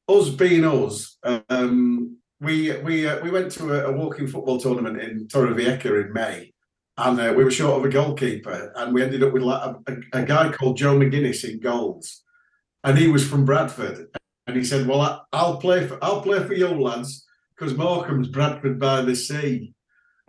[0.08, 1.18] us being us,
[1.50, 6.14] um, we we uh, we went to a, a walking football tournament in Torrevieja in
[6.14, 6.54] May,
[6.98, 9.92] and uh, we were short of a goalkeeper, and we ended up with like a,
[9.92, 12.24] a, a guy called Joe McGuinness in goals,
[12.84, 14.08] and he was from Bradford,
[14.48, 17.26] and he said, "Well, I, I'll play for I'll play for you lads
[17.58, 19.75] because Morecambe's Bradford by the sea."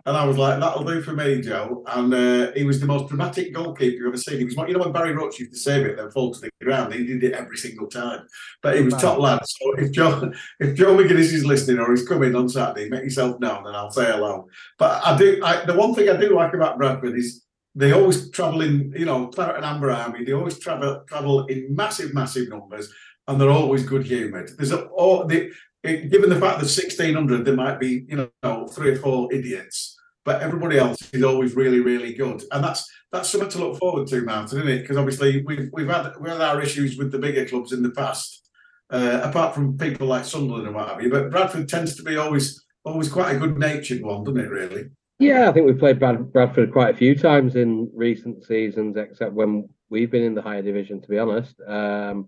[0.07, 1.83] And I was like, that'll do for me, Joe.
[1.85, 4.37] And uh, he was the most dramatic goalkeeper you've ever seen.
[4.37, 6.49] He was, you know, when Barry Roche used to save it, then fall to the
[6.63, 6.93] ground.
[6.93, 8.25] He did it every single time.
[8.63, 8.99] But he was Wow.
[9.01, 9.41] top lad.
[9.45, 13.37] So if Joe, if Joe McGuinness is listening or he's coming on Saturday, make yourself
[13.41, 14.47] known and I'll say hello.
[14.79, 15.41] But I do.
[15.43, 17.43] I, the one thing I do like about Bradford is
[17.75, 18.93] they always travel in.
[18.95, 20.23] You know, Claret and Amber Army.
[20.23, 22.89] They always travel travel in massive, massive numbers,
[23.27, 24.51] and they're always good humoured.
[24.57, 25.51] There's a, all the.
[25.83, 29.96] Given the fact that 1600 there might be you know three or four idiots
[30.27, 34.05] but everybody else is always really, really good, and that's that's something to look forward
[34.09, 34.81] to, Martin, isn't it?
[34.81, 37.91] Because obviously we've we've had we had our issues with the bigger clubs in the
[37.91, 38.49] past,
[38.89, 41.09] uh, apart from people like Sunderland and what have you.
[41.09, 44.49] But Bradford tends to be always always quite a good natured one, doesn't it?
[44.49, 44.89] Really?
[45.17, 49.31] Yeah, I think we've played Brad- Bradford quite a few times in recent seasons, except
[49.31, 51.55] when we've been in the higher division, to be honest.
[51.65, 52.27] Um,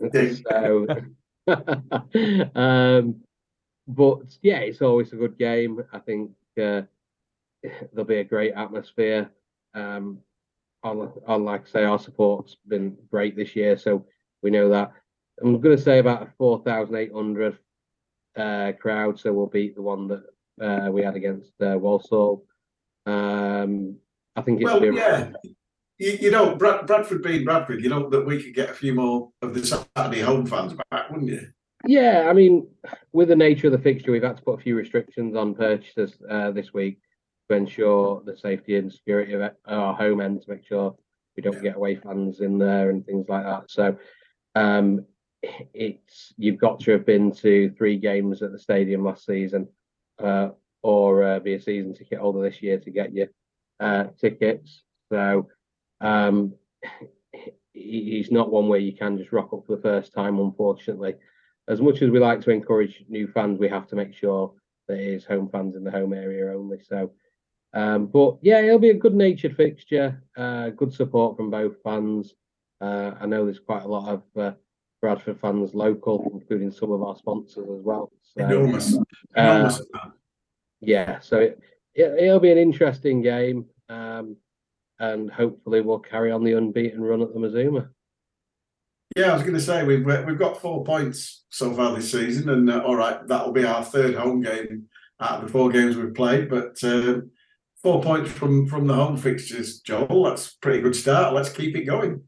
[0.00, 0.86] so,
[2.54, 3.20] um,
[3.86, 5.84] but yeah, it's always a good game.
[5.92, 6.82] I think uh,
[7.92, 9.30] there'll be a great atmosphere.
[9.74, 10.18] Um,
[10.82, 14.04] on, on, like I say, our support's been great this year, so
[14.42, 14.92] we know that.
[15.42, 17.58] I'm going to say about a 4,800
[18.36, 20.24] uh, crowd, so we'll beat the one that
[20.60, 22.46] uh, we had against uh, Walsall.
[23.04, 23.96] Um,
[24.34, 25.32] I think it's Well, yeah.
[25.98, 28.94] You, you know, Brad, Bradford being Bradford, you know that we could get a few
[28.94, 31.48] more of the Saturday home fans back, wouldn't you?
[31.86, 32.68] Yeah, I mean,
[33.12, 36.16] with the nature of the fixture, we've had to put a few restrictions on purchases
[36.28, 36.98] uh, this week
[37.48, 40.96] to ensure the safety and security of our home end to make sure
[41.36, 43.70] we don't get away fans in there and things like that.
[43.70, 43.96] So,
[44.54, 45.04] um,
[45.74, 49.68] it's you've got to have been to three games at the stadium last season,
[50.22, 50.50] uh,
[50.82, 53.28] or uh, be a season ticket holder this year to get your
[53.80, 54.82] uh, tickets.
[55.12, 55.48] So,
[56.00, 56.54] um,
[57.72, 61.14] he's not one where you can just rock up for the first time, unfortunately
[61.68, 64.52] as much as we like to encourage new fans, we have to make sure
[64.88, 66.78] that it is home fans in the home area only.
[66.80, 67.10] So,
[67.76, 72.34] um, but yeah, it'll be a good natured fixture, uh, good support from both fans.
[72.80, 74.52] Uh, I know there's quite a lot of uh,
[75.02, 78.10] Bradford fans local, including some of our sponsors as well.
[78.22, 79.00] So, Enormous, uh,
[79.36, 79.82] enormous.
[80.80, 81.60] yeah, so it,
[81.94, 83.66] it, it'll be an interesting game.
[83.90, 84.36] Um,
[84.98, 87.90] and hopefully we'll carry on the unbeaten run at the Mazuma.
[89.14, 92.48] Yeah, I was going to say we've we've got four points so far this season,
[92.48, 94.86] and uh, all right, that'll be our third home game
[95.20, 96.48] out of the four games we've played.
[96.48, 97.20] But uh,
[97.86, 100.24] four points from from the home fixtures, Joel.
[100.24, 101.34] That's pretty good start.
[101.34, 102.24] Let's keep it going.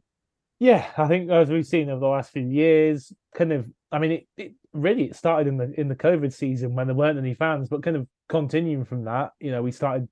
[0.61, 3.67] Yeah, I think as we've seen over the last few years, kind of.
[3.91, 6.95] I mean, it, it really it started in the in the COVID season when there
[6.95, 10.09] weren't any fans, but kind of continuing from that, you know, we started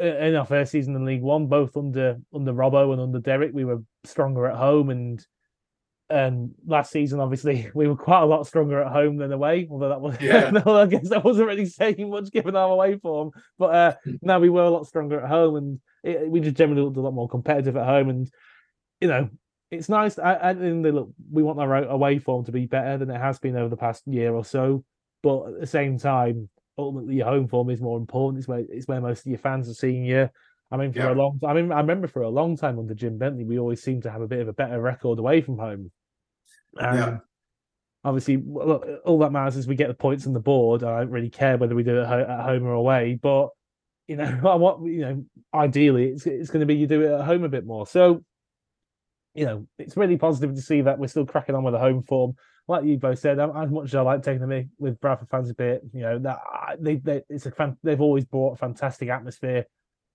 [0.00, 3.52] uh, in our first season in League One, both under under Robbo and under Derek,
[3.54, 5.24] we were stronger at home, and
[6.10, 9.68] and last season, obviously, we were quite a lot stronger at home than away.
[9.70, 10.50] Although that was, Yeah.
[10.50, 13.30] no, I guess that wasn't really saying much given our away form.
[13.58, 16.82] But uh, now we were a lot stronger at home, and it, we just generally
[16.82, 18.10] looked a lot more competitive at home.
[18.10, 18.30] And
[19.00, 19.30] you know,
[19.70, 20.18] it's nice.
[20.18, 21.10] I, I think they look.
[21.30, 24.02] We want our away form to be better than it has been over the past
[24.06, 24.84] year or so.
[25.22, 28.38] But at the same time, ultimately, your home form is more important.
[28.40, 30.28] It's where it's where most of your fans are seeing you.
[30.72, 31.12] I mean, for Yeah.
[31.12, 33.58] a long time, I mean, I remember for a long time under Jim Bentley, we
[33.58, 35.90] always seemed to have a bit of a better record away from home.
[36.78, 37.18] And Yeah.
[38.04, 38.42] obviously,
[39.04, 40.82] all that matters is we get the points on the board.
[40.82, 43.50] I don't really care whether we do it at home or away, but
[44.06, 47.12] you know, I want you know, ideally, it's it's going to be you do it
[47.12, 47.86] at home a bit more.
[47.86, 48.24] So,
[49.34, 52.02] you know, it's really positive to see that we're still cracking on with the home
[52.02, 52.34] form.
[52.66, 55.50] Like you both said, um, as much as I like taking them with Bradford fans
[55.50, 56.38] a bit, you know, that
[56.78, 59.64] they, they it's a fan, they've always brought a fantastic atmosphere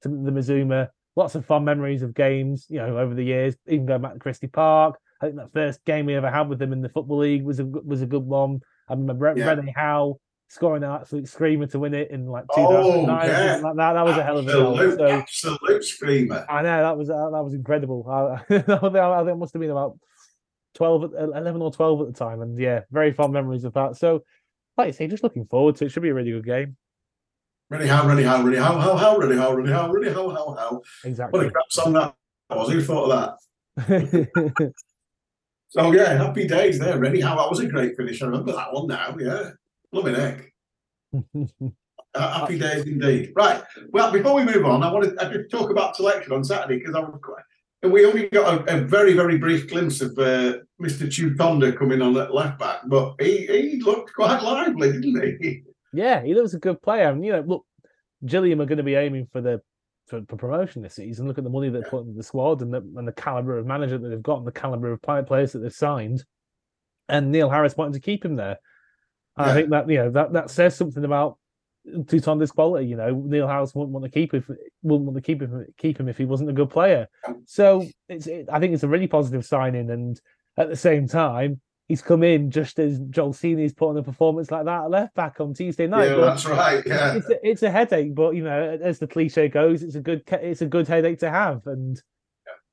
[0.04, 0.90] to the Mazuma.
[1.18, 3.56] Lots of fun memories of games, you know, over the years.
[3.68, 6.60] Even going back to Christie Park, I think that first game we ever had with
[6.60, 8.62] them in the football league was a was a good one.
[8.90, 9.54] I remember Yeah.
[9.54, 13.56] Rene Howe scoring an absolute screamer to win it in like Oh, 2009 or yeah.
[13.58, 13.94] like that.
[13.94, 14.74] That was a hell of a goal.
[14.80, 16.46] absolute, So absolute screamer.
[16.50, 18.06] I know that was uh, that was incredible.
[18.10, 19.98] I, I think it must have been about
[20.76, 22.42] 12, 11 or 12 at the time.
[22.42, 23.96] And yeah, very fond memories of that.
[23.96, 24.24] So,
[24.78, 25.92] like I say, just looking forward to it.
[25.92, 26.76] Should be a really good game.
[27.70, 30.54] Ready how, ready how, ready how, how, how, ready how, ready how, ready how, how,
[30.54, 30.82] how.
[31.04, 31.40] Exactly.
[31.40, 32.14] What a crap song that
[32.50, 32.70] was.
[32.70, 33.38] Who thought of
[33.78, 34.74] that?
[35.76, 36.98] So yeah, happy days there.
[36.98, 38.22] Rene Howe that was a great finish.
[38.22, 39.14] I remember that one now.
[39.20, 39.50] Yeah,
[39.92, 40.54] loving heck.
[42.16, 43.34] Uh, happy days indeed.
[43.36, 43.62] Right.
[43.90, 46.96] Well, before we move on, I wanted I could talk about selection on Saturday because
[46.96, 47.44] I was quite.
[47.84, 51.10] and We only got a, a very, very brief glimpse of uh, Mr.
[51.10, 55.64] Tutonda coming on at left back, but he, he looked quite lively, didn't he?
[55.92, 57.10] yeah, he looks a good player.
[57.10, 57.66] And, you know, look,
[58.26, 59.62] Gillingham are going to be aiming for the
[60.08, 61.28] for, for promotion this season.
[61.28, 63.66] Look at the money they put into the squad and the, and the caliber of
[63.66, 66.24] manager that they've got and the caliber of players that they've signed.
[67.10, 68.58] And Neil Harris wanting to keep him there.
[69.38, 71.38] And I think that you know that that says something about
[72.08, 72.88] Tutonda's quality.
[72.88, 74.44] You know, Neil Harris wouldn't want to keep him,
[74.82, 77.08] wouldn't want to keep him, keep him if he wasn't a good player.
[77.46, 80.20] So it's, it, I think it's a really positive signing, and
[80.58, 84.50] at the same time, he's come in just as Joel Senior's put on a performance
[84.52, 86.10] like that at left back on Tuesday night.
[86.10, 86.84] yeah, But that's right.
[86.86, 87.16] Yeah.
[87.16, 90.24] it's a, it's a headache, but you know, as the cliche goes, it's a good
[90.32, 92.02] it's a good headache to have, and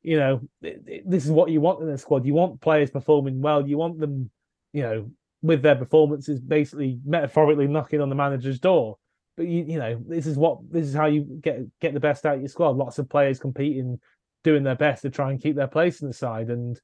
[0.03, 2.25] you know, it- it- this is what you want in a squad.
[2.27, 3.67] You want players performing well.
[3.69, 4.31] You want them,
[4.73, 5.11] you know,
[5.43, 8.97] with their performances, basically metaphorically knocking on the manager's door.
[9.37, 12.27] But you, you know, this is what this is how you get get the best
[12.27, 12.77] out of your squad.
[12.77, 14.01] Lots of players competing,
[14.45, 16.81] doing their best to try and keep their place in the side, and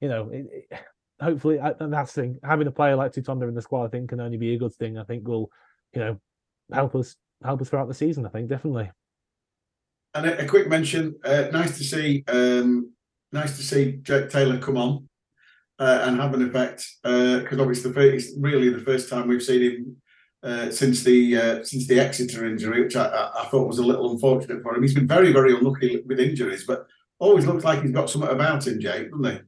[0.00, 0.46] you know, it,
[1.20, 2.38] hopefully, I- and that's the thing.
[2.42, 4.74] Having a player like Tutonda in the squad, I think, can only be a good
[4.74, 4.98] thing.
[4.98, 5.50] I think will,
[5.92, 6.20] you know,
[6.72, 8.26] help us help us throughout the season.
[8.26, 8.90] I think definitely.
[10.14, 11.16] And a, a quick mention.
[11.24, 12.24] Uh, nice to see.
[12.28, 12.92] Um,
[13.32, 15.08] nice to see Jake Taylor come on
[15.78, 19.62] uh, and have an effect because obviously the it's really the first time we've seen
[19.62, 19.96] him
[20.42, 23.84] uh, since the uh, since the Exeter injury, which I, I, I thought was a
[23.84, 24.82] little unfortunate for him.
[24.82, 26.86] He's been very very unlucky with injuries, but
[27.18, 29.40] always looks like he's got something about him, Jake, doesn't he?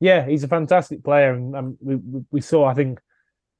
[0.00, 2.64] Yeah, he's a fantastic player, and um, we we- we saw.
[2.66, 3.00] I think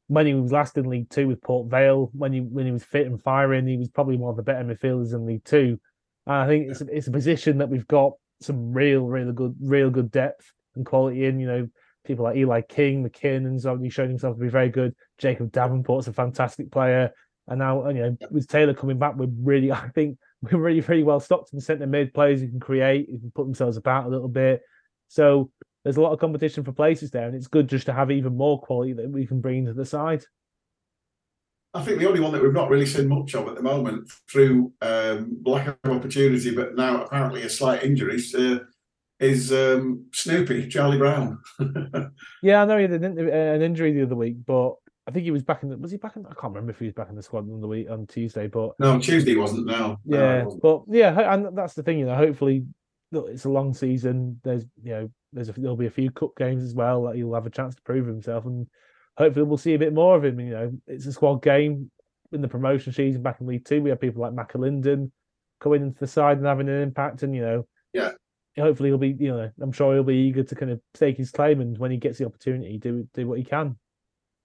[0.08, 2.84] when he was last in League Two with Port Vale, when he when he was
[2.84, 5.80] fit and firing, he was probably one of the better midfielders in League Two.
[6.26, 9.56] And I think it's a, it's a position that we've got some real, really good,
[9.60, 11.40] real good depth and quality in.
[11.40, 11.68] You know,
[12.04, 14.94] people like Eli King, McKinnon's already shown himself to be very good.
[15.18, 17.10] Jacob Davenport's a fantastic player,
[17.48, 21.02] and now you know with Taylor coming back, we're really, I think we're really, really
[21.02, 24.08] well stocked in centre mid players who can create, who can put themselves about a
[24.08, 24.62] little bit.
[25.08, 25.50] So
[25.84, 28.36] there's a lot of competition for places there, and it's good just to have even
[28.36, 30.24] more quality that we can bring to the side.
[31.74, 34.10] I think the only one that we've not really seen much of at the moment
[34.30, 38.58] through um, lack of opportunity, but now apparently a slight injury, uh,
[39.20, 41.40] is um, Snoopy, Charlie Brown.
[42.42, 44.74] Yeah, I know he had an, uh, an injury the other week, but
[45.08, 45.70] I think he was back in.
[45.70, 46.24] The, was he back in?
[46.24, 48.46] I can't remember if he was back in the squad on the week on Tuesday,
[48.46, 49.98] but no, Tuesday wasn't, no.
[50.04, 50.62] No, yeah, wasn't.
[50.62, 52.14] but yeah, and that's the thing, you know.
[52.14, 52.64] Hopefully,
[53.12, 54.40] look, it's a long season.
[54.44, 57.34] There's, you know, there's a, there'll be a few cup games as well that he'll
[57.34, 58.66] have a chance to prove himself, and
[59.16, 60.40] hopefully we'll see a bit more of him.
[60.40, 61.90] You know, it's a squad game
[62.32, 63.82] in the promotion season back in League Two.
[63.82, 65.10] We have people like McAlinden
[65.60, 68.12] coming into the side and having an impact, and you know, Yeah.
[68.58, 71.30] Hopefully he'll be, you know, I'm sure he'll be eager to kind of stake his
[71.30, 73.76] claim, and when he gets the opportunity, do do what he can.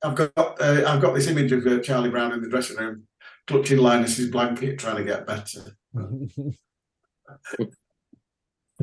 [0.03, 3.07] I've got uh, I've got this image of uh, Charlie Brown in the dressing room,
[3.47, 5.75] clutching Linus's blanket, trying to get better.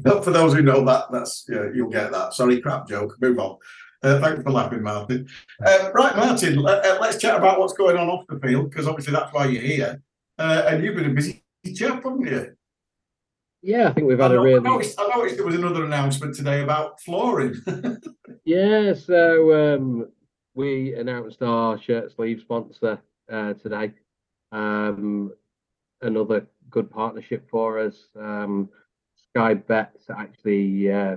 [0.03, 2.35] But for those who know that, that's yeah, you'll get that.
[2.35, 3.17] Sorry, crap joke.
[3.21, 3.59] Move on.
[4.03, 5.29] Uh, thanks for laughing, Martin.
[5.65, 6.57] Uh, right, Martin.
[6.57, 9.45] Let, uh, let's chat about what's going on off the field because obviously that's why
[9.47, 10.03] you're here.
[10.39, 11.45] Uh, and you've been a busy
[11.75, 12.57] chap, haven't you?
[13.63, 16.35] Yeah, I think we've had a know- I noticed, I noticed there was another announcement
[16.35, 17.55] today about flooring.
[18.45, 20.09] Yeah, so um,
[20.55, 23.93] we announced our shirt sleeve sponsor uh, today.
[24.51, 25.33] Um,
[26.01, 27.95] another good partnership for us.
[28.19, 28.71] Um,
[29.35, 31.17] Sky Bets actually uh,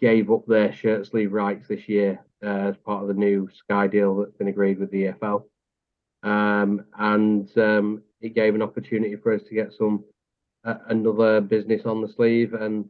[0.00, 3.86] gave up their shirt sleeve rights this year uh, as part of the new Sky
[3.86, 5.44] deal that's been agreed with the EFL.
[6.22, 10.04] Um, and um, it gave an opportunity for us to get some
[10.64, 12.54] uh, another business on the sleeve.
[12.54, 12.88] And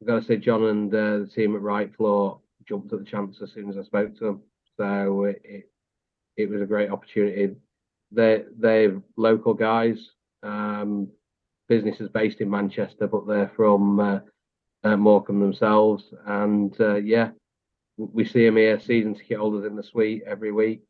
[0.00, 3.04] I've got to say, John and uh, the team at Right Floor jumped at the
[3.04, 4.42] chance as soon as I spoke to them.
[4.76, 5.70] So it it,
[6.36, 7.54] it was a great opportunity.
[8.10, 10.10] They they're local guys,
[10.42, 11.08] um,
[11.68, 14.20] businesses based in Manchester, but they're from uh,
[14.84, 16.04] uh, Morecambe themselves.
[16.26, 17.30] And uh, yeah,
[17.96, 20.82] we see them here, season ticket holders in the suite every week,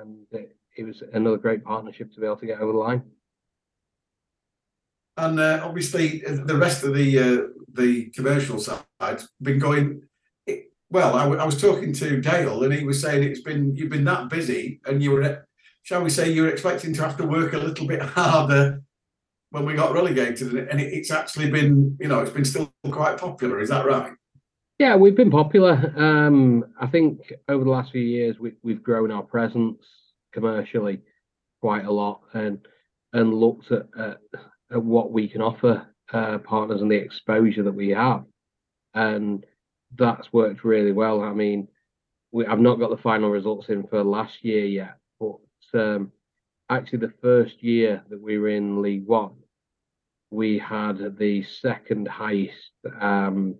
[0.00, 3.02] and it, it was another great partnership to be able to get over the line.
[5.16, 10.02] And uh, obviously, the rest of the uh, the commercial side been going.
[10.90, 13.90] Well, I, w- I was talking to Dale, and he was saying it's been you've
[13.90, 15.44] been that busy, and you were
[15.84, 18.82] shall we say, you're expecting to have to work a little bit harder
[19.54, 23.16] when we got relegated, and it, it's actually been, you know, it's been still quite
[23.16, 23.60] popular.
[23.60, 24.12] Is that right?
[24.80, 25.94] Yeah, we've been popular.
[25.96, 29.78] Um, I think over the last few years we, we've grown our presence
[30.32, 31.02] commercially
[31.60, 32.66] quite a lot, and
[33.12, 34.18] and looked at at,
[34.72, 38.24] at what we can offer uh, partners and the exposure that we have,
[38.94, 39.46] and
[39.96, 41.22] that's worked really well.
[41.22, 41.68] I mean,
[42.32, 45.38] we I've not got the final results in for last year yet, but
[45.74, 46.10] um,
[46.70, 49.34] actually the first year that we were in League One,
[50.30, 53.54] we had the second highest um,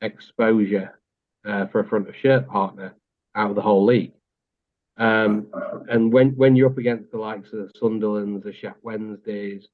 [0.00, 0.98] exposure
[1.46, 2.94] uh, for a front of shirt partner
[3.34, 4.12] out of the whole league.
[4.96, 5.46] Um,
[5.88, 9.66] and when when you're up against the likes of the Sunderland's, the Sheff Wednesdays,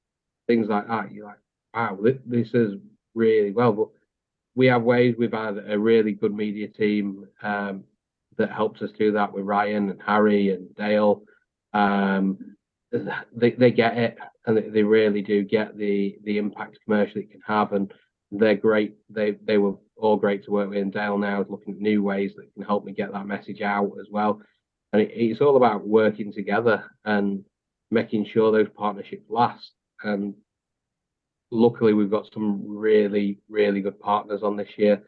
[0.46, 1.38] things like that, you're like,
[1.74, 2.74] wow, this, this is
[3.14, 3.72] really well.
[3.72, 3.88] But
[4.54, 5.16] we have ways.
[5.18, 7.84] We've had a really good media team um,
[8.38, 11.22] that helps us do that with Ryan and Harry and Dale.
[11.72, 12.56] Um,
[13.34, 17.40] they they get it, and they, really do get the the impact commercially it can
[17.46, 17.92] have, and
[18.30, 18.96] they're great.
[19.10, 20.78] They they were all great to work with.
[20.78, 23.60] And Dale now is looking at new ways that can help me get that message
[23.60, 24.40] out as well.
[24.92, 27.44] And it, it's all about working together and
[27.90, 29.72] making sure those partnerships last.
[30.02, 30.34] And
[31.50, 35.02] luckily, we've got some really, really good partners on this year.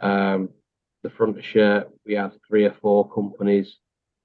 [0.00, 0.48] Um,
[1.02, 3.76] the front shirt, we had three or four companies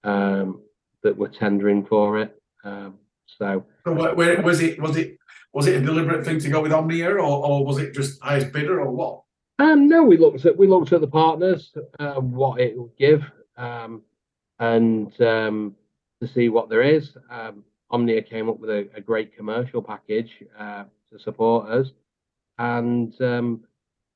[0.04, 0.62] um,
[1.04, 2.36] that were tendering for it.
[2.64, 2.96] Um,
[3.28, 4.82] so, so where, was it?
[4.82, 5.18] Was it?
[5.54, 8.52] Was it a deliberate thing to go with Omnia, or, or was it just highest
[8.52, 9.24] bidder, or what?
[9.60, 13.24] Um, no, we looked at we looked at the partners, uh, what it would give,
[13.58, 14.04] um,
[14.60, 15.76] and um,
[16.22, 17.18] to see what there is.
[17.30, 21.88] Um, Omnia came up with a, a great commercial package uh, to support us,
[22.58, 23.64] and um,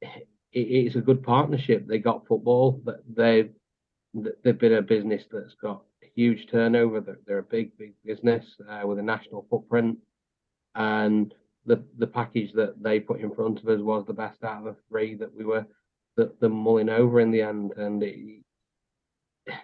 [0.01, 1.87] it, it's a good partnership.
[1.87, 2.81] They got football.
[3.09, 3.49] They
[4.13, 5.83] they've been a business that's got
[6.15, 7.01] huge turnover.
[7.01, 9.97] They're, they're a big big business uh, with a national footprint,
[10.75, 11.33] and
[11.65, 14.75] the the package that they put in front of us was the best out of
[14.75, 15.65] the three that we were
[16.17, 18.43] the, the mulling over in the end, and it,
[19.47, 19.57] it,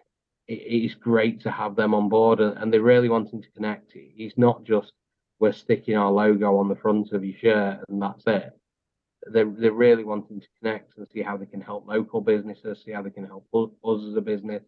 [0.47, 3.91] it's great to have them on board, and, and they're really wanting to connect.
[3.95, 4.93] It's not just
[5.39, 8.53] we're sticking our logo on the front of your shirt and that's it.
[9.31, 12.91] They're they're really wanting to connect and see how they can help local businesses, see
[12.91, 14.63] how they can help us, us as a business,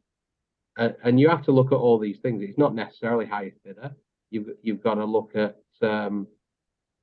[0.79, 2.41] and, and you have to look at all these things.
[2.41, 3.91] It's not necessarily highest bidder.
[4.31, 6.27] You've you've got to look at um,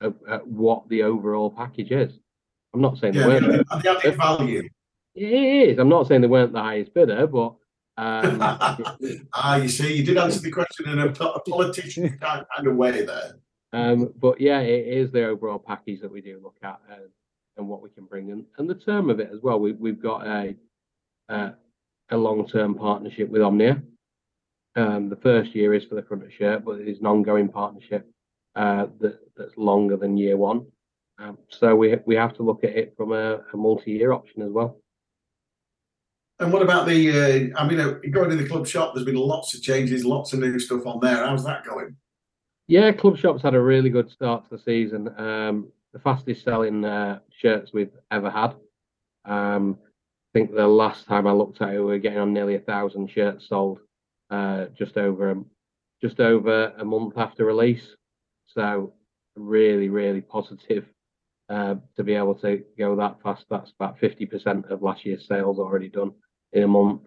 [0.02, 2.18] at, at what the overall package is.
[2.74, 3.68] I'm not saying yeah, they weren't.
[3.68, 4.68] The added value.
[5.14, 5.32] It
[5.70, 5.78] is.
[5.78, 7.54] I'm not saying they weren't the highest bidder, but
[7.98, 8.38] um,
[9.32, 13.04] ah, you see, you did answer the question in a, a politician kind of way
[13.04, 13.36] there.
[13.72, 17.08] Um, but yeah, it is the overall package that we do look at uh,
[17.58, 19.58] and what we can bring in, and the term of it as well.
[19.58, 20.54] We, we've got a
[21.28, 21.50] uh,
[22.10, 23.82] a long term partnership with Omnia.
[24.76, 27.48] Um, the first year is for the front of shirt, but it is an ongoing
[27.48, 28.10] partnership
[28.54, 30.66] uh, that, that's longer than year one.
[31.18, 34.50] Um, so we we have to look at it from a, a multi-year option as
[34.50, 34.78] well.
[36.38, 37.52] And what about the?
[37.54, 40.34] Uh, I mean, uh, going to the club shop, there's been lots of changes, lots
[40.34, 41.26] of new stuff on there.
[41.26, 41.96] How's that going?
[42.68, 45.08] Yeah, club shop's had a really good start to the season.
[45.18, 48.54] Um, the fastest selling uh, shirts we've ever had.
[49.24, 49.78] Um,
[50.36, 53.10] think the last time I looked at it, we were getting on nearly a thousand
[53.10, 53.78] shirts sold,
[54.30, 55.42] uh, just over a,
[56.02, 57.96] just over a month after release.
[58.46, 58.92] So
[59.34, 60.84] really, really positive
[61.48, 63.46] uh, to be able to go that fast.
[63.48, 66.12] That's about 50% of last year's sales already done
[66.52, 67.02] in a month.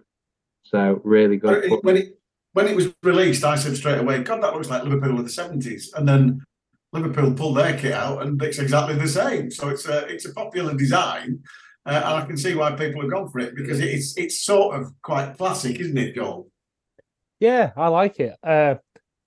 [0.64, 1.72] So really good.
[1.84, 2.20] When it,
[2.54, 5.30] when it was released, I said straight away, God, that looks like Liverpool of the
[5.30, 5.94] 70s.
[5.94, 6.44] And then
[6.94, 9.52] Liverpool pulled their kit out and it's exactly the same.
[9.52, 11.44] So it's a, it's a popular design.
[11.86, 14.80] Uh, and I can see why people have gone for it because it's it's sort
[14.80, 16.52] of quite classic, isn't it, Joel?
[17.40, 18.36] Yeah, I like it.
[18.44, 18.76] Uh,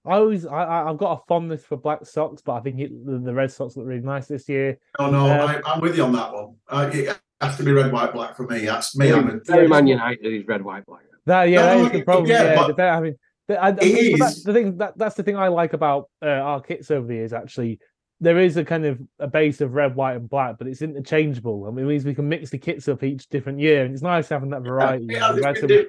[0.05, 3.19] I always I I've got a fondness for black socks, but I think it, the,
[3.19, 4.79] the red socks look really nice this year.
[4.99, 6.57] Oh no, um, I, am with you on that one.
[6.69, 8.67] Uh, it has to be red, white, black for me.
[8.67, 9.13] That's me.
[9.13, 11.03] I'm a very Man United is red, white, black.
[11.27, 12.31] That yeah, no, that is the problem.
[12.31, 13.17] Yeah, but I mean,
[13.49, 14.77] I, I mean that's the thing.
[14.79, 17.33] That, that's the thing I like about uh, our kits over the years.
[17.33, 17.79] Actually,
[18.23, 21.67] there is a kind of a base of red, white, and black, but it's interchangeable.
[21.67, 24.03] I mean, it means we can mix the kits up each different year, and it's
[24.03, 25.07] nice having that variety.
[25.09, 25.35] Yeah,
[25.69, 25.83] yeah,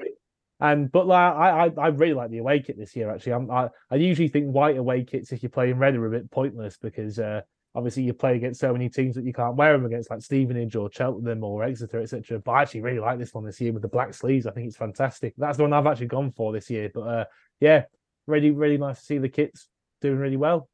[0.60, 3.12] and but like I, I, I really like the away kit this year.
[3.12, 6.10] Actually, I'm, I I usually think white away kits if you're playing red are a
[6.10, 7.42] bit pointless because uh,
[7.76, 10.76] obviously you play against so many teams that you can't wear them against, like Stevenage
[10.76, 12.40] or Cheltenham or Exeter, etc.
[12.40, 14.48] But I actually really like this one this year with the black sleeves.
[14.48, 15.36] I think it's fantastic.
[15.38, 16.90] That's the one I've actually gone for this year.
[16.92, 17.26] But uh,
[17.60, 17.84] yeah,
[18.26, 19.68] really really nice to see the kits
[20.02, 20.68] doing really well.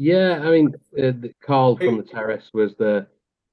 [0.00, 1.12] Yeah, I mean, uh,
[1.44, 3.06] Carl from the Terrace was the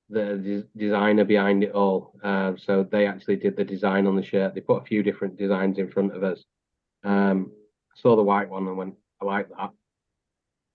[0.10, 2.14] the designer behind it all.
[2.24, 4.56] Um, so they actually did the design on the shirt.
[4.56, 6.45] They put a few different designs in front of us.
[7.04, 7.52] Um,
[7.95, 9.72] saw the white one and went, I like that.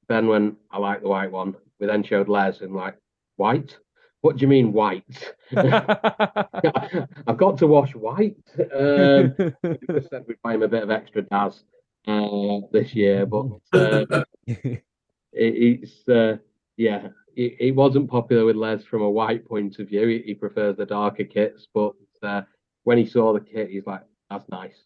[0.08, 1.54] Ben went, I like the white one.
[1.80, 2.98] We then showed Les and like,
[3.36, 3.78] white?
[4.20, 5.34] What do you mean white?
[5.56, 8.36] I've got to wash white.
[8.76, 11.64] Um, we said we'd buy him a bit of extra Daz
[12.06, 14.24] uh, this year, but uh,
[15.32, 16.36] it, it's uh,
[16.76, 20.06] yeah, it, it wasn't popular with Les from a white point of view.
[20.08, 22.42] He, he prefers the darker kits, but uh,
[22.84, 24.84] when he saw the kit, he's like, "That's nice."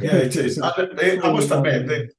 [0.00, 0.60] Yeah, it is.
[0.60, 2.10] I, I must admit that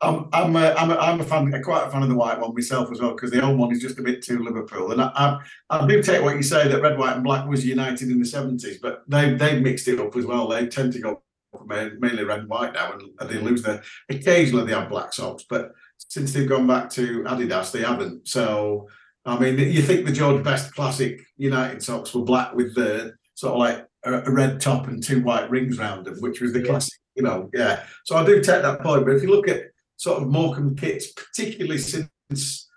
[0.00, 2.54] I'm I'm a, I'm a, I'm a fan, quite a fan of the white one
[2.54, 4.92] myself as well because the old one is just a bit too Liverpool.
[4.92, 5.38] And I, I,
[5.70, 8.26] I do take what you say that red, white, and black was united in the
[8.26, 10.48] seventies, but they they mixed it up as well.
[10.48, 11.22] They tend to go
[11.66, 13.82] mainly red and white now, and they lose their.
[14.10, 18.28] Occasionally they have black socks, but since they've gone back to Adidas, they haven't.
[18.28, 18.88] So
[19.26, 23.54] I mean, you think the George Best classic United socks were black with the sort
[23.54, 26.60] of like a, a red top and two white rings round them, which was the
[26.60, 26.66] Yeah.
[26.66, 26.94] classic.
[27.14, 27.84] You know, yeah.
[28.04, 29.66] So I do take that point, but if you look at
[29.96, 32.68] sort of Morecambe kits, particularly since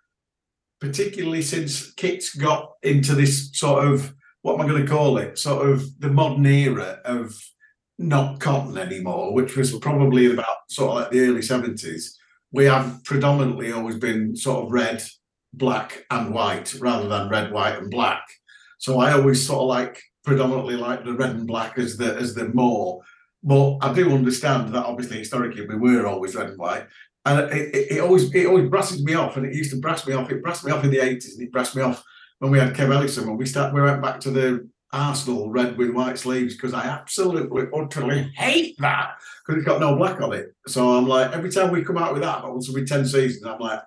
[0.79, 4.13] particularly since kits got into this sort of
[4.43, 5.37] what am I going to call it?
[5.37, 7.35] Sort of the modern era of
[7.97, 12.17] not cotton anymore, which was probably about sort of like the early seventies.
[12.51, 15.03] We have predominantly always been sort of red,
[15.53, 18.23] black, and white rather than red, white, and black.
[18.77, 22.35] So I always sort of like predominantly like the red and black as the as
[22.35, 23.01] the more.
[23.43, 26.87] But I do understand that obviously historically we were always red and white.
[27.25, 30.07] And it, it, it always it always brasses me off, and it used to brass
[30.07, 30.31] me off.
[30.31, 32.01] It brassed me off in the eighties, and it brassed me off
[32.39, 33.27] when we had Kev Ellison.
[33.27, 36.85] When we start, we went back to the Arsenal red with white sleeves because I
[36.85, 40.55] absolutely utterly hate that because it's got no black on it.
[40.67, 43.45] So I'm like, every time we come out with that, but once we ten seasons,
[43.45, 43.81] I'm like,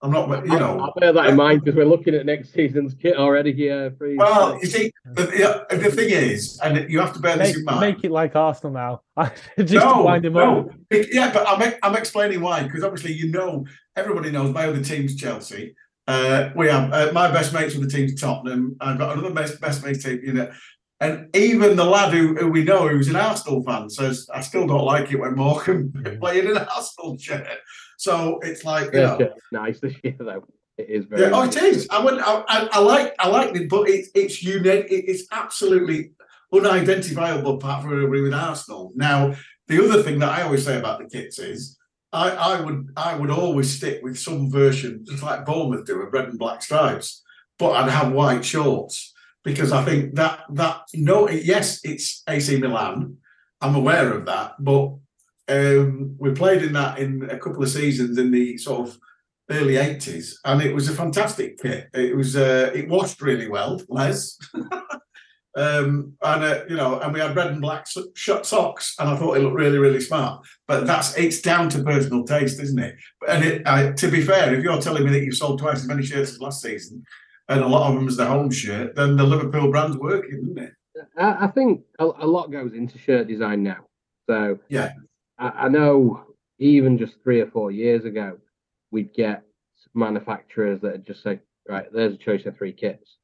[0.00, 0.78] I'm not, you know.
[0.78, 3.92] I'll bear that in mind because we're looking at next season's kit already here.
[3.98, 4.16] Free.
[4.16, 5.24] Well, you see, the,
[5.68, 7.80] the, the thing is, and you have to bear this in mind.
[7.80, 9.02] make it like Arsenal now.
[9.58, 10.68] Just to wind him up.
[10.92, 15.16] Yeah, but I'm, I'm explaining why because obviously you know everybody knows my other team's
[15.16, 15.74] Chelsea.
[16.08, 18.76] Uh, we have uh, my best mates with the team's Tottenham.
[18.80, 20.50] I've got another best best mate team, you know,
[21.00, 24.66] and even the lad who, who we know who's an Arsenal fan says I still
[24.66, 27.46] don't like it when Morecambe play in an Arsenal shirt.
[27.98, 30.44] So it's like you Yeah, know, nice this year though.
[30.78, 31.22] It is very.
[31.22, 31.88] yeah, oh, it is.
[31.90, 32.22] I wouldn't.
[32.22, 33.14] I, I, I like.
[33.18, 34.86] I like it, but it's it's unique.
[34.90, 36.12] It, it's absolutely
[36.52, 38.92] unidentifiable apart from everybody with Arsenal.
[38.94, 39.34] Now,
[39.66, 41.77] the other thing that I always say about the kits is,
[42.12, 46.12] I, I would I would always stick with some version, just like Bournemouth do, of
[46.12, 47.22] red and black stripes,
[47.58, 49.12] but I'd have white shorts
[49.44, 53.18] because I think that that no, yes, it's AC Milan.
[53.60, 54.94] I'm aware of that, but
[55.48, 58.98] um, we played in that in a couple of seasons in the sort of
[59.50, 63.80] early 80s and it was a fantastic kit it was uh, it washed really well
[63.88, 64.38] les
[65.58, 69.16] um and uh, you know and we had red and black shut socks and i
[69.16, 70.46] thought it looked really really smart.
[70.66, 72.96] But that's it's down to personal taste isn't it?
[73.28, 76.02] And it to be fair if you're telling me that you've sold twice as many
[76.02, 77.04] shirts as last season
[77.48, 80.58] and a lot of them as the home shirt then the liverpool brand's working isn't
[80.58, 80.72] it?
[81.16, 83.86] I, I think a, a lot goes into shirt design now.
[84.28, 84.92] So Yeah.
[85.38, 86.24] I, I know
[86.58, 88.38] even just three or four years ago,
[88.90, 89.42] we'd get
[89.94, 93.16] manufacturers that just say, right, there's a choice of three kits.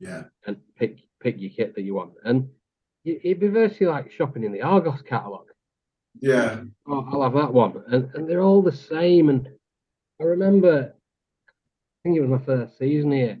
[0.00, 0.24] Yeah.
[0.46, 2.12] And pick pick your kit that you want.
[2.24, 2.48] And
[3.04, 5.46] it- it'd be virtually like shopping in the Argos catalogue.
[6.20, 7.82] yeah Oh, I'll have that one.
[7.88, 9.28] And, and they're all the same.
[9.28, 9.48] And
[10.20, 10.94] I remember,
[11.48, 11.52] I
[12.02, 13.38] think it was my first season here,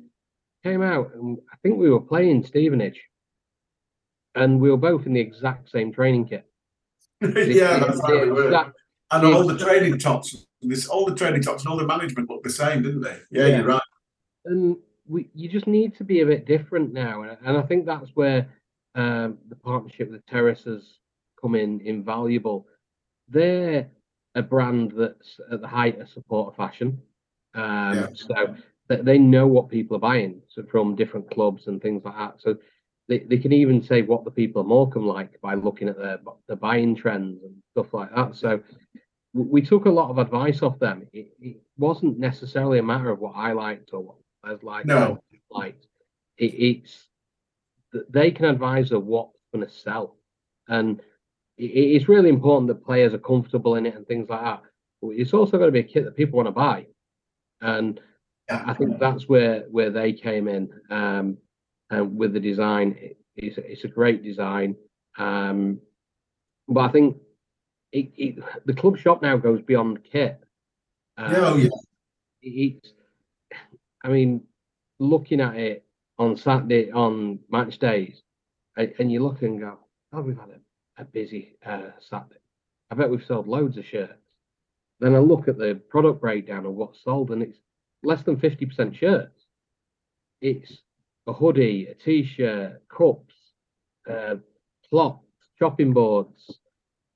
[0.64, 3.00] came out and I think we were playing Stevenage.
[4.34, 6.44] And we were both in the exact same training kit.
[7.20, 8.76] yeah that's how it exact-
[9.10, 12.44] And all the training tops, this all the training tops and all the management looked
[12.44, 13.18] the same, didn't they?
[13.30, 13.56] Yeah, Yeah.
[13.58, 13.82] you're right.
[14.44, 14.76] and
[15.08, 17.22] we you just need to be a bit different now.
[17.22, 18.46] And, and I think that's where
[18.94, 20.98] um, the partnership with Terrace has
[21.40, 22.66] come in invaluable.
[23.28, 23.88] They're
[24.34, 27.00] a brand that's at the height of support of fashion.
[27.54, 28.08] Um, Yeah.
[28.14, 28.56] So
[28.88, 32.36] that they know what people are buying so from different clubs and things like that.
[32.38, 32.56] So
[33.08, 36.18] they, they can even say what the people at Morecambe like by looking at their,
[36.48, 38.34] the buying trends and stuff like that.
[38.34, 38.60] So
[39.34, 41.06] we took a lot of advice off them.
[41.12, 44.96] It, it wasn't necessarily a matter of what I liked or what Les like No.
[44.96, 45.86] or what he liked.
[46.38, 47.08] It, it's
[48.10, 50.16] they can advise of what's going to sell,
[50.68, 51.00] and
[51.56, 54.62] it, it's really important that players are comfortable in it and things like that.
[55.02, 56.86] But it's also going to be a kit that people want to buy,
[57.60, 58.00] and
[58.50, 60.70] I think that's where where they came in.
[60.90, 61.38] Um,
[61.90, 64.76] and with the design, it, it's it's a great design.
[65.16, 65.80] Um,
[66.68, 67.16] but I think
[67.92, 70.40] it, it, the club shop now goes beyond kit.
[71.16, 71.68] Um, Yeah, oh, yeah.
[72.42, 72.92] It's,
[74.04, 74.42] I mean,
[74.98, 75.84] looking at it
[76.18, 78.22] on Saturday on match days,
[78.76, 79.78] and, you look and go,
[80.12, 82.40] "Oh, we've had a, a busy uh, Saturday.
[82.90, 84.28] I bet we've sold loads of shirts."
[85.00, 87.58] then I look at the product breakdown of what's sold, and it's
[88.02, 89.46] less than 50% shirts.
[90.40, 90.78] It's
[91.26, 93.34] a hoodie, a t-shirt, cups,
[94.10, 94.36] uh,
[94.88, 95.26] plots,
[95.58, 96.58] chopping boards.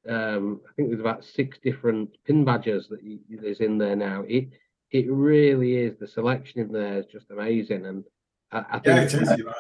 [0.09, 4.25] Um, I think there's about six different pin badges that there's in there now.
[4.29, 4.49] It
[4.93, 8.05] it really is the selection in there is just amazing, and
[8.53, 9.39] I, I think Yeah, it is.
[9.39, 9.57] You're right.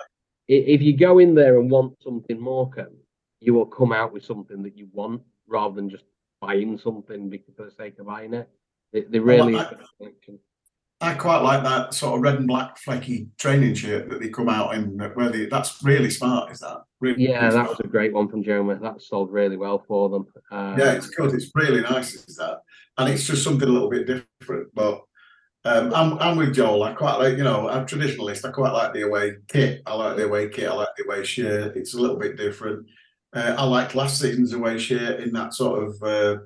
[0.48, 2.96] if you go in there and want something Morecambe,
[3.40, 6.04] you will come out with something that you want rather than just
[6.40, 8.48] buying something because for the sake of buying it.
[8.92, 10.38] They, they really I- a selection.
[11.00, 14.48] I quite like that sort of red and black flecky training shirt that they come
[14.48, 14.96] out in.
[15.14, 16.52] Where they, that's really smart.
[16.52, 16.82] Is that?
[17.00, 17.68] Really, Yeah, really that smart.
[17.70, 18.80] was a great one from Joma.
[18.80, 20.26] That sold really well for them.
[20.52, 21.34] Um, Yeah, it's good.
[21.34, 22.14] It's really nice.
[22.14, 22.60] Is that?
[22.98, 24.68] And it's just something a little bit different.
[24.74, 25.02] But
[25.64, 26.82] um, I'm I'm with Joel.
[26.82, 28.44] I quite like you know I'm traditionalist.
[28.44, 29.82] I quite like the away kit.
[29.86, 30.68] I like the away kit.
[30.68, 31.76] I like the away shirt.
[31.76, 32.86] It's a little bit different.
[33.32, 36.42] Uh, I liked last season's away shirt in that sort of uh,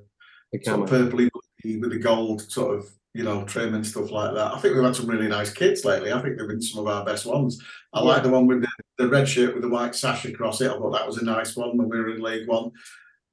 [0.63, 1.29] sort of purpley
[1.63, 4.53] with the gold sort of you know trim and stuff like that.
[4.53, 6.13] I think we've had some really nice kits lately.
[6.13, 7.59] I think they've been some of our best ones.
[7.93, 8.67] I like the one with the,
[8.99, 10.69] the red shirt with the white sash across it.
[10.69, 12.71] I thought that was a nice one when we were in League One.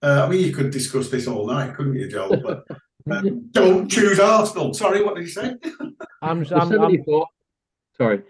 [0.02, 2.38] Uh, I mean, you could discuss this all night, couldn't you, Joel?
[2.38, 2.64] But
[3.10, 4.74] um, don't choose Arsenal.
[4.74, 5.56] Sorry, what did you say?
[6.22, 7.24] I'm, The I'm, I'm
[7.96, 8.22] sorry,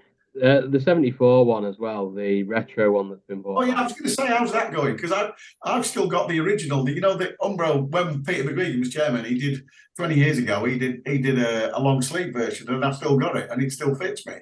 [0.43, 3.63] uh, the 74 one as well, the retro one that's been bought.
[3.63, 4.97] Oh yeah, I was going to say, how's that going?
[4.97, 6.89] Because I've I've still got the original.
[6.89, 9.65] You know, the Umbro when Peter McGreevy was chairman, he did
[9.97, 10.65] twenty years ago.
[10.65, 13.63] He did he did a, a long sleeve version, and I've still got it, and
[13.63, 14.35] it still fits me.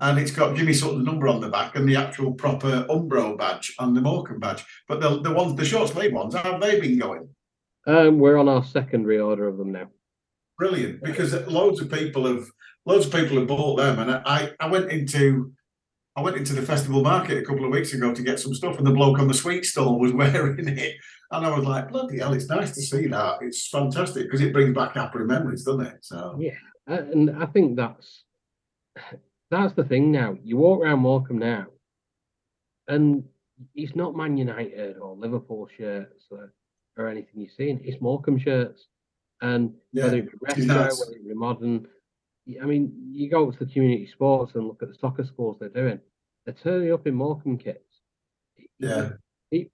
[0.00, 3.74] And it's got Jimmy Sutton's number on the back and the actual proper Umbro badge
[3.78, 4.64] and the Morecambe badge.
[4.88, 7.28] But the the ones, the short sleeve ones, how have they been going?
[7.86, 9.88] Um, we're on our second reorder of them now.
[10.58, 12.46] Brilliant, because loads of people have
[12.86, 15.52] loads of people have bought them, and I I went into
[16.16, 18.78] I went into the festival market a couple of weeks ago to get some stuff,
[18.78, 20.96] and the bloke on the sweet stall was wearing it,
[21.32, 23.38] and I was like, bloody hell, it's nice to see that.
[23.42, 25.98] It's fantastic because it brings back happy memories, doesn't it?
[26.02, 26.54] So Yeah.
[26.86, 28.24] And I think that's
[29.50, 30.36] that's the thing now.
[30.44, 31.66] You walk around Morecambe now,
[32.86, 33.24] and
[33.74, 36.52] it's not Man United or Liverpool shirts or,
[36.96, 37.80] or anything you're seeing.
[37.84, 38.86] It's Morecambe shirts,
[39.40, 41.86] and yeah, whether it be retro, whether it be modern.
[42.60, 45.70] I mean, you go to the community sports and look at the soccer schools they're
[45.70, 45.98] doing.
[46.44, 47.78] They're turning up in Morecambe kits.
[48.78, 49.12] Yeah.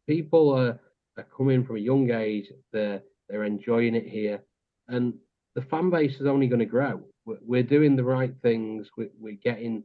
[0.07, 0.79] people are,
[1.16, 2.47] are coming from a young age.
[2.73, 4.43] They're they're enjoying it here,
[4.89, 5.14] and
[5.55, 7.03] the fan base is only going to grow.
[7.25, 8.89] We're, we're doing the right things.
[8.97, 9.85] We're, we're getting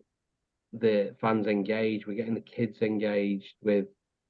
[0.74, 2.06] the fans engaged.
[2.06, 3.86] We're getting the kids engaged with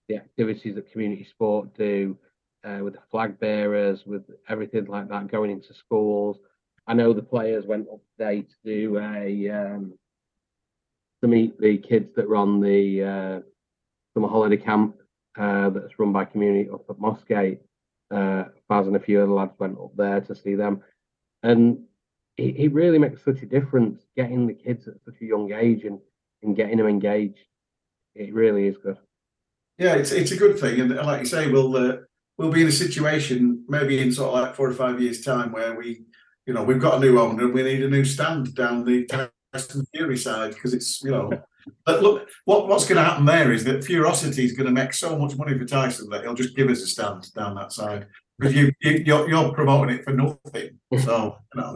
[0.07, 2.17] the activities that community sport do,
[2.65, 6.37] uh, with the flag bearers, with everything like that going into schools.
[6.87, 9.93] I know the players went up today to do a um,
[11.21, 13.39] to meet the kids that on the uh,
[14.13, 14.95] summer holiday camp
[15.37, 17.59] uh, that's run by community up at Mossgate.
[18.11, 20.81] Uh, Faz and a few other lads went up there to see them,
[21.43, 21.79] and
[22.37, 25.85] it, it really makes such a difference getting the kids at such a young age
[25.85, 25.99] and,
[26.43, 27.39] and getting them engaged.
[28.13, 28.97] It really is good.
[29.77, 31.97] Yeah, it's it's a good thing, and like you say, we'll uh,
[32.37, 35.51] we'll be in a situation maybe in sort of like four or five years' time
[35.51, 36.03] where we,
[36.45, 39.05] you know, we've got a new owner and we need a new stand down the
[39.53, 41.31] Tyson Fury side because it's you know.
[41.83, 44.93] But look, what, what's going to happen there is that Furocity is going to make
[44.93, 48.05] so much money for Tyson that he'll just give us a stand down that side
[48.37, 50.79] because you, you you're, you're promoting it for nothing.
[50.99, 51.75] So you know,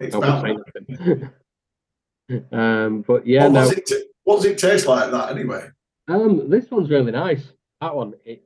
[0.00, 0.42] it's Don't that.
[0.42, 1.30] be saying
[2.28, 2.58] nothing.
[2.58, 3.60] um, but yeah, what, no.
[3.60, 3.90] does it
[4.24, 5.68] what does it taste like that anyway?
[6.08, 7.52] Um, this one's really nice.
[7.80, 8.45] That one, it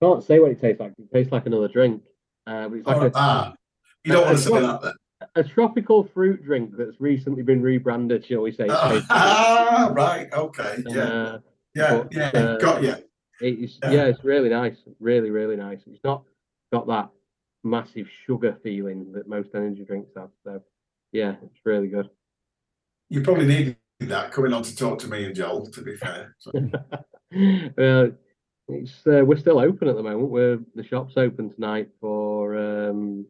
[0.00, 0.92] can't say what it tastes like.
[0.98, 2.02] It tastes like another drink.
[2.46, 3.54] Uh, but it's like Oh, a, ah,
[4.04, 4.92] you don't want to say that then.
[5.36, 8.66] a tropical fruit drink that's recently been rebranded, shall we say?
[8.68, 11.38] Tastes- Ah, right, okay, yeah, uh,
[11.74, 12.94] yeah, but, yeah, uh, got you.
[13.40, 13.90] it's Yeah.
[13.90, 14.04] yeah.
[14.06, 15.80] it's really nice, really, really nice.
[15.86, 16.24] It's not
[16.72, 17.10] got that
[17.62, 20.30] massive sugar feeling that most energy drinks have.
[20.44, 20.62] So
[21.12, 22.08] yeah, it's really good.
[23.10, 25.66] You probably needed that coming on to talk to me and Joel.
[25.70, 26.52] To be fair, so,
[27.76, 28.10] well,
[28.72, 30.30] it's uh, we're still open at the moment.
[30.30, 33.26] We're the shop's open tonight for um,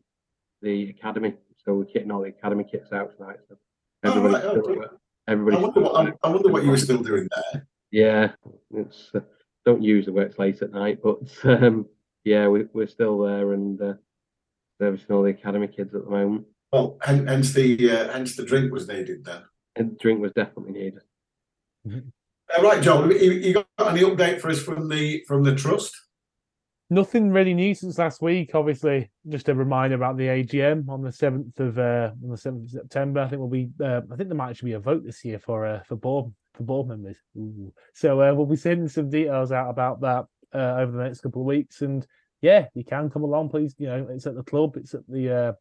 [0.63, 1.35] the academy,
[1.65, 3.39] so we're getting all the academy kits out tonight.
[3.49, 3.57] So
[4.03, 4.87] Oh, right, still, okay.
[5.29, 7.67] I wonder what I, I wonder what you were still doing there.
[7.91, 8.33] Yeah,
[8.75, 9.21] it's uh,
[9.67, 11.87] don't use the works late at night, but um,
[12.25, 13.95] yeah, we, we're still there and uh,
[14.81, 16.47] servicing all the academy kids at the moment.
[16.73, 19.43] Well, hence the uh, hence the drink was needed then.
[19.77, 21.03] And drink was definitely needed.
[22.57, 25.95] Uh, right, you, you got any update for us from the from the trust?
[26.93, 28.55] Nothing really new since last week.
[28.55, 32.65] Obviously, just a reminder about the AGM on the seventh of uh, on the seventh
[32.65, 33.21] of September.
[33.21, 33.71] I think we'll be.
[33.81, 36.33] Uh, I think there might actually be a vote this year for uh, for board
[36.55, 37.17] for board members.
[37.37, 37.73] Ooh.
[37.95, 41.43] So uh, we'll be sending some details out about that uh, over the next couple
[41.43, 41.83] of weeks.
[41.83, 42.05] And
[42.43, 43.75] yeah, you can come along, please.
[43.79, 44.77] You know, it's at the club.
[44.77, 45.53] It's at the uh,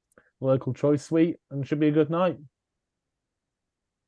[0.42, 2.38] local choice suite, and should be a good night.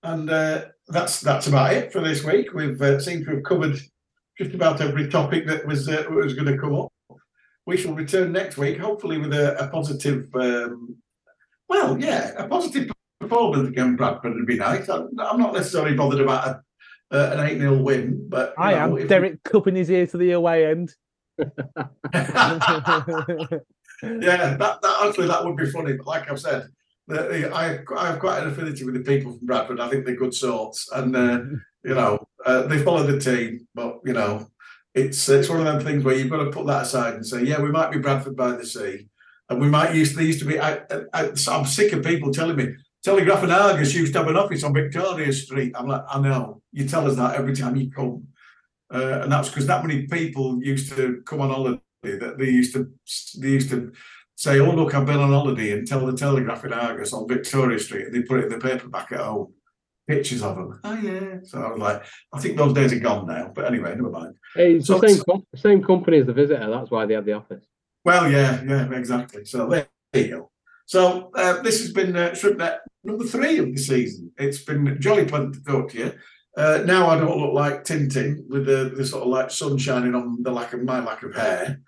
[0.03, 2.53] And uh, that's that's about it for this week.
[2.53, 3.77] We've uh, seemed to have covered
[4.37, 6.91] just about every topic that was uh, was going to come up.
[7.67, 10.27] We shall return next week, hopefully with a, a positive.
[10.33, 10.97] Um,
[11.69, 14.89] well, yeah, a positive performance against Bradford would be nice.
[14.89, 18.97] I'm, I'm not necessarily bothered about a, uh, an eight 0 win, but I know,
[18.97, 19.07] am.
[19.07, 20.93] Derek cupping his ear to the away end.
[21.37, 21.57] yeah,
[24.01, 25.93] that, that actually that would be funny.
[25.93, 26.67] But like I've said,
[27.13, 29.79] I I have quite an affinity with the people from Bradford.
[29.79, 31.39] I think they're good sorts, and uh,
[31.83, 33.67] you know uh, they follow the team.
[33.73, 34.47] But you know,
[34.93, 37.43] it's it's one of them things where you've got to put that aside and say,
[37.43, 39.07] yeah, we might be Bradford by the sea,
[39.49, 40.59] and we might used they used to be.
[40.59, 40.79] I,
[41.13, 42.75] I, I'm sick of people telling me.
[43.03, 45.73] Telegraph and Argus used to have an office on Victoria Street.
[45.75, 46.61] I'm like, I know.
[46.71, 48.27] You tell us that every time you come.
[48.93, 52.73] Uh, and that's because that many people used to come on holiday that they used
[52.73, 52.91] to
[53.39, 53.91] they used to
[54.35, 57.79] say, "Oh look, I've been on holiday," and tell the Telegraph and Argus on Victoria
[57.79, 59.53] Street, and they put it in the paper back at home,
[60.07, 60.79] pictures of them.
[60.83, 61.37] Oh yeah.
[61.43, 62.03] So I was like,
[62.33, 63.51] I think those days are gone now.
[63.53, 64.35] But anyway, never mind.
[64.55, 66.69] Hey, it's So the same com- same company as the visitor.
[66.69, 67.65] That's why they have the office.
[68.03, 69.45] Well, yeah, yeah, exactly.
[69.45, 70.51] So there you go.
[70.85, 74.31] So uh, this has been uh, ShrimpNet number three of the season.
[74.37, 76.13] It's been jolly pleasant to talk to you.
[76.57, 80.15] Uh, now I don't look like Tintin with the, the sort of like sun shining
[80.15, 81.79] on the lack of my lack of hair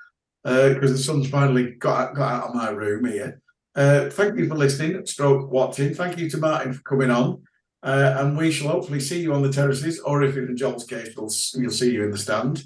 [0.44, 3.42] because the sun's finally got out, got out of my room here.
[3.76, 5.94] Uh, thank you for listening, stroke watching.
[5.94, 7.42] Thank you to Martin for coming on.
[7.82, 11.10] Uh, and we shall hopefully see you on the terraces, or if in John's case,
[11.18, 12.64] we'll, we'll see you in the stand,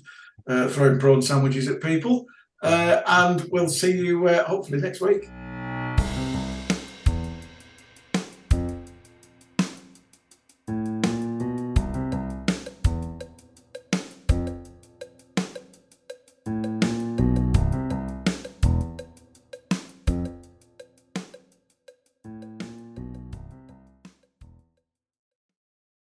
[0.48, 2.26] uh, throwing prawn sandwiches at people.
[2.62, 5.28] Uh, and we'll see you uh, hopefully next week.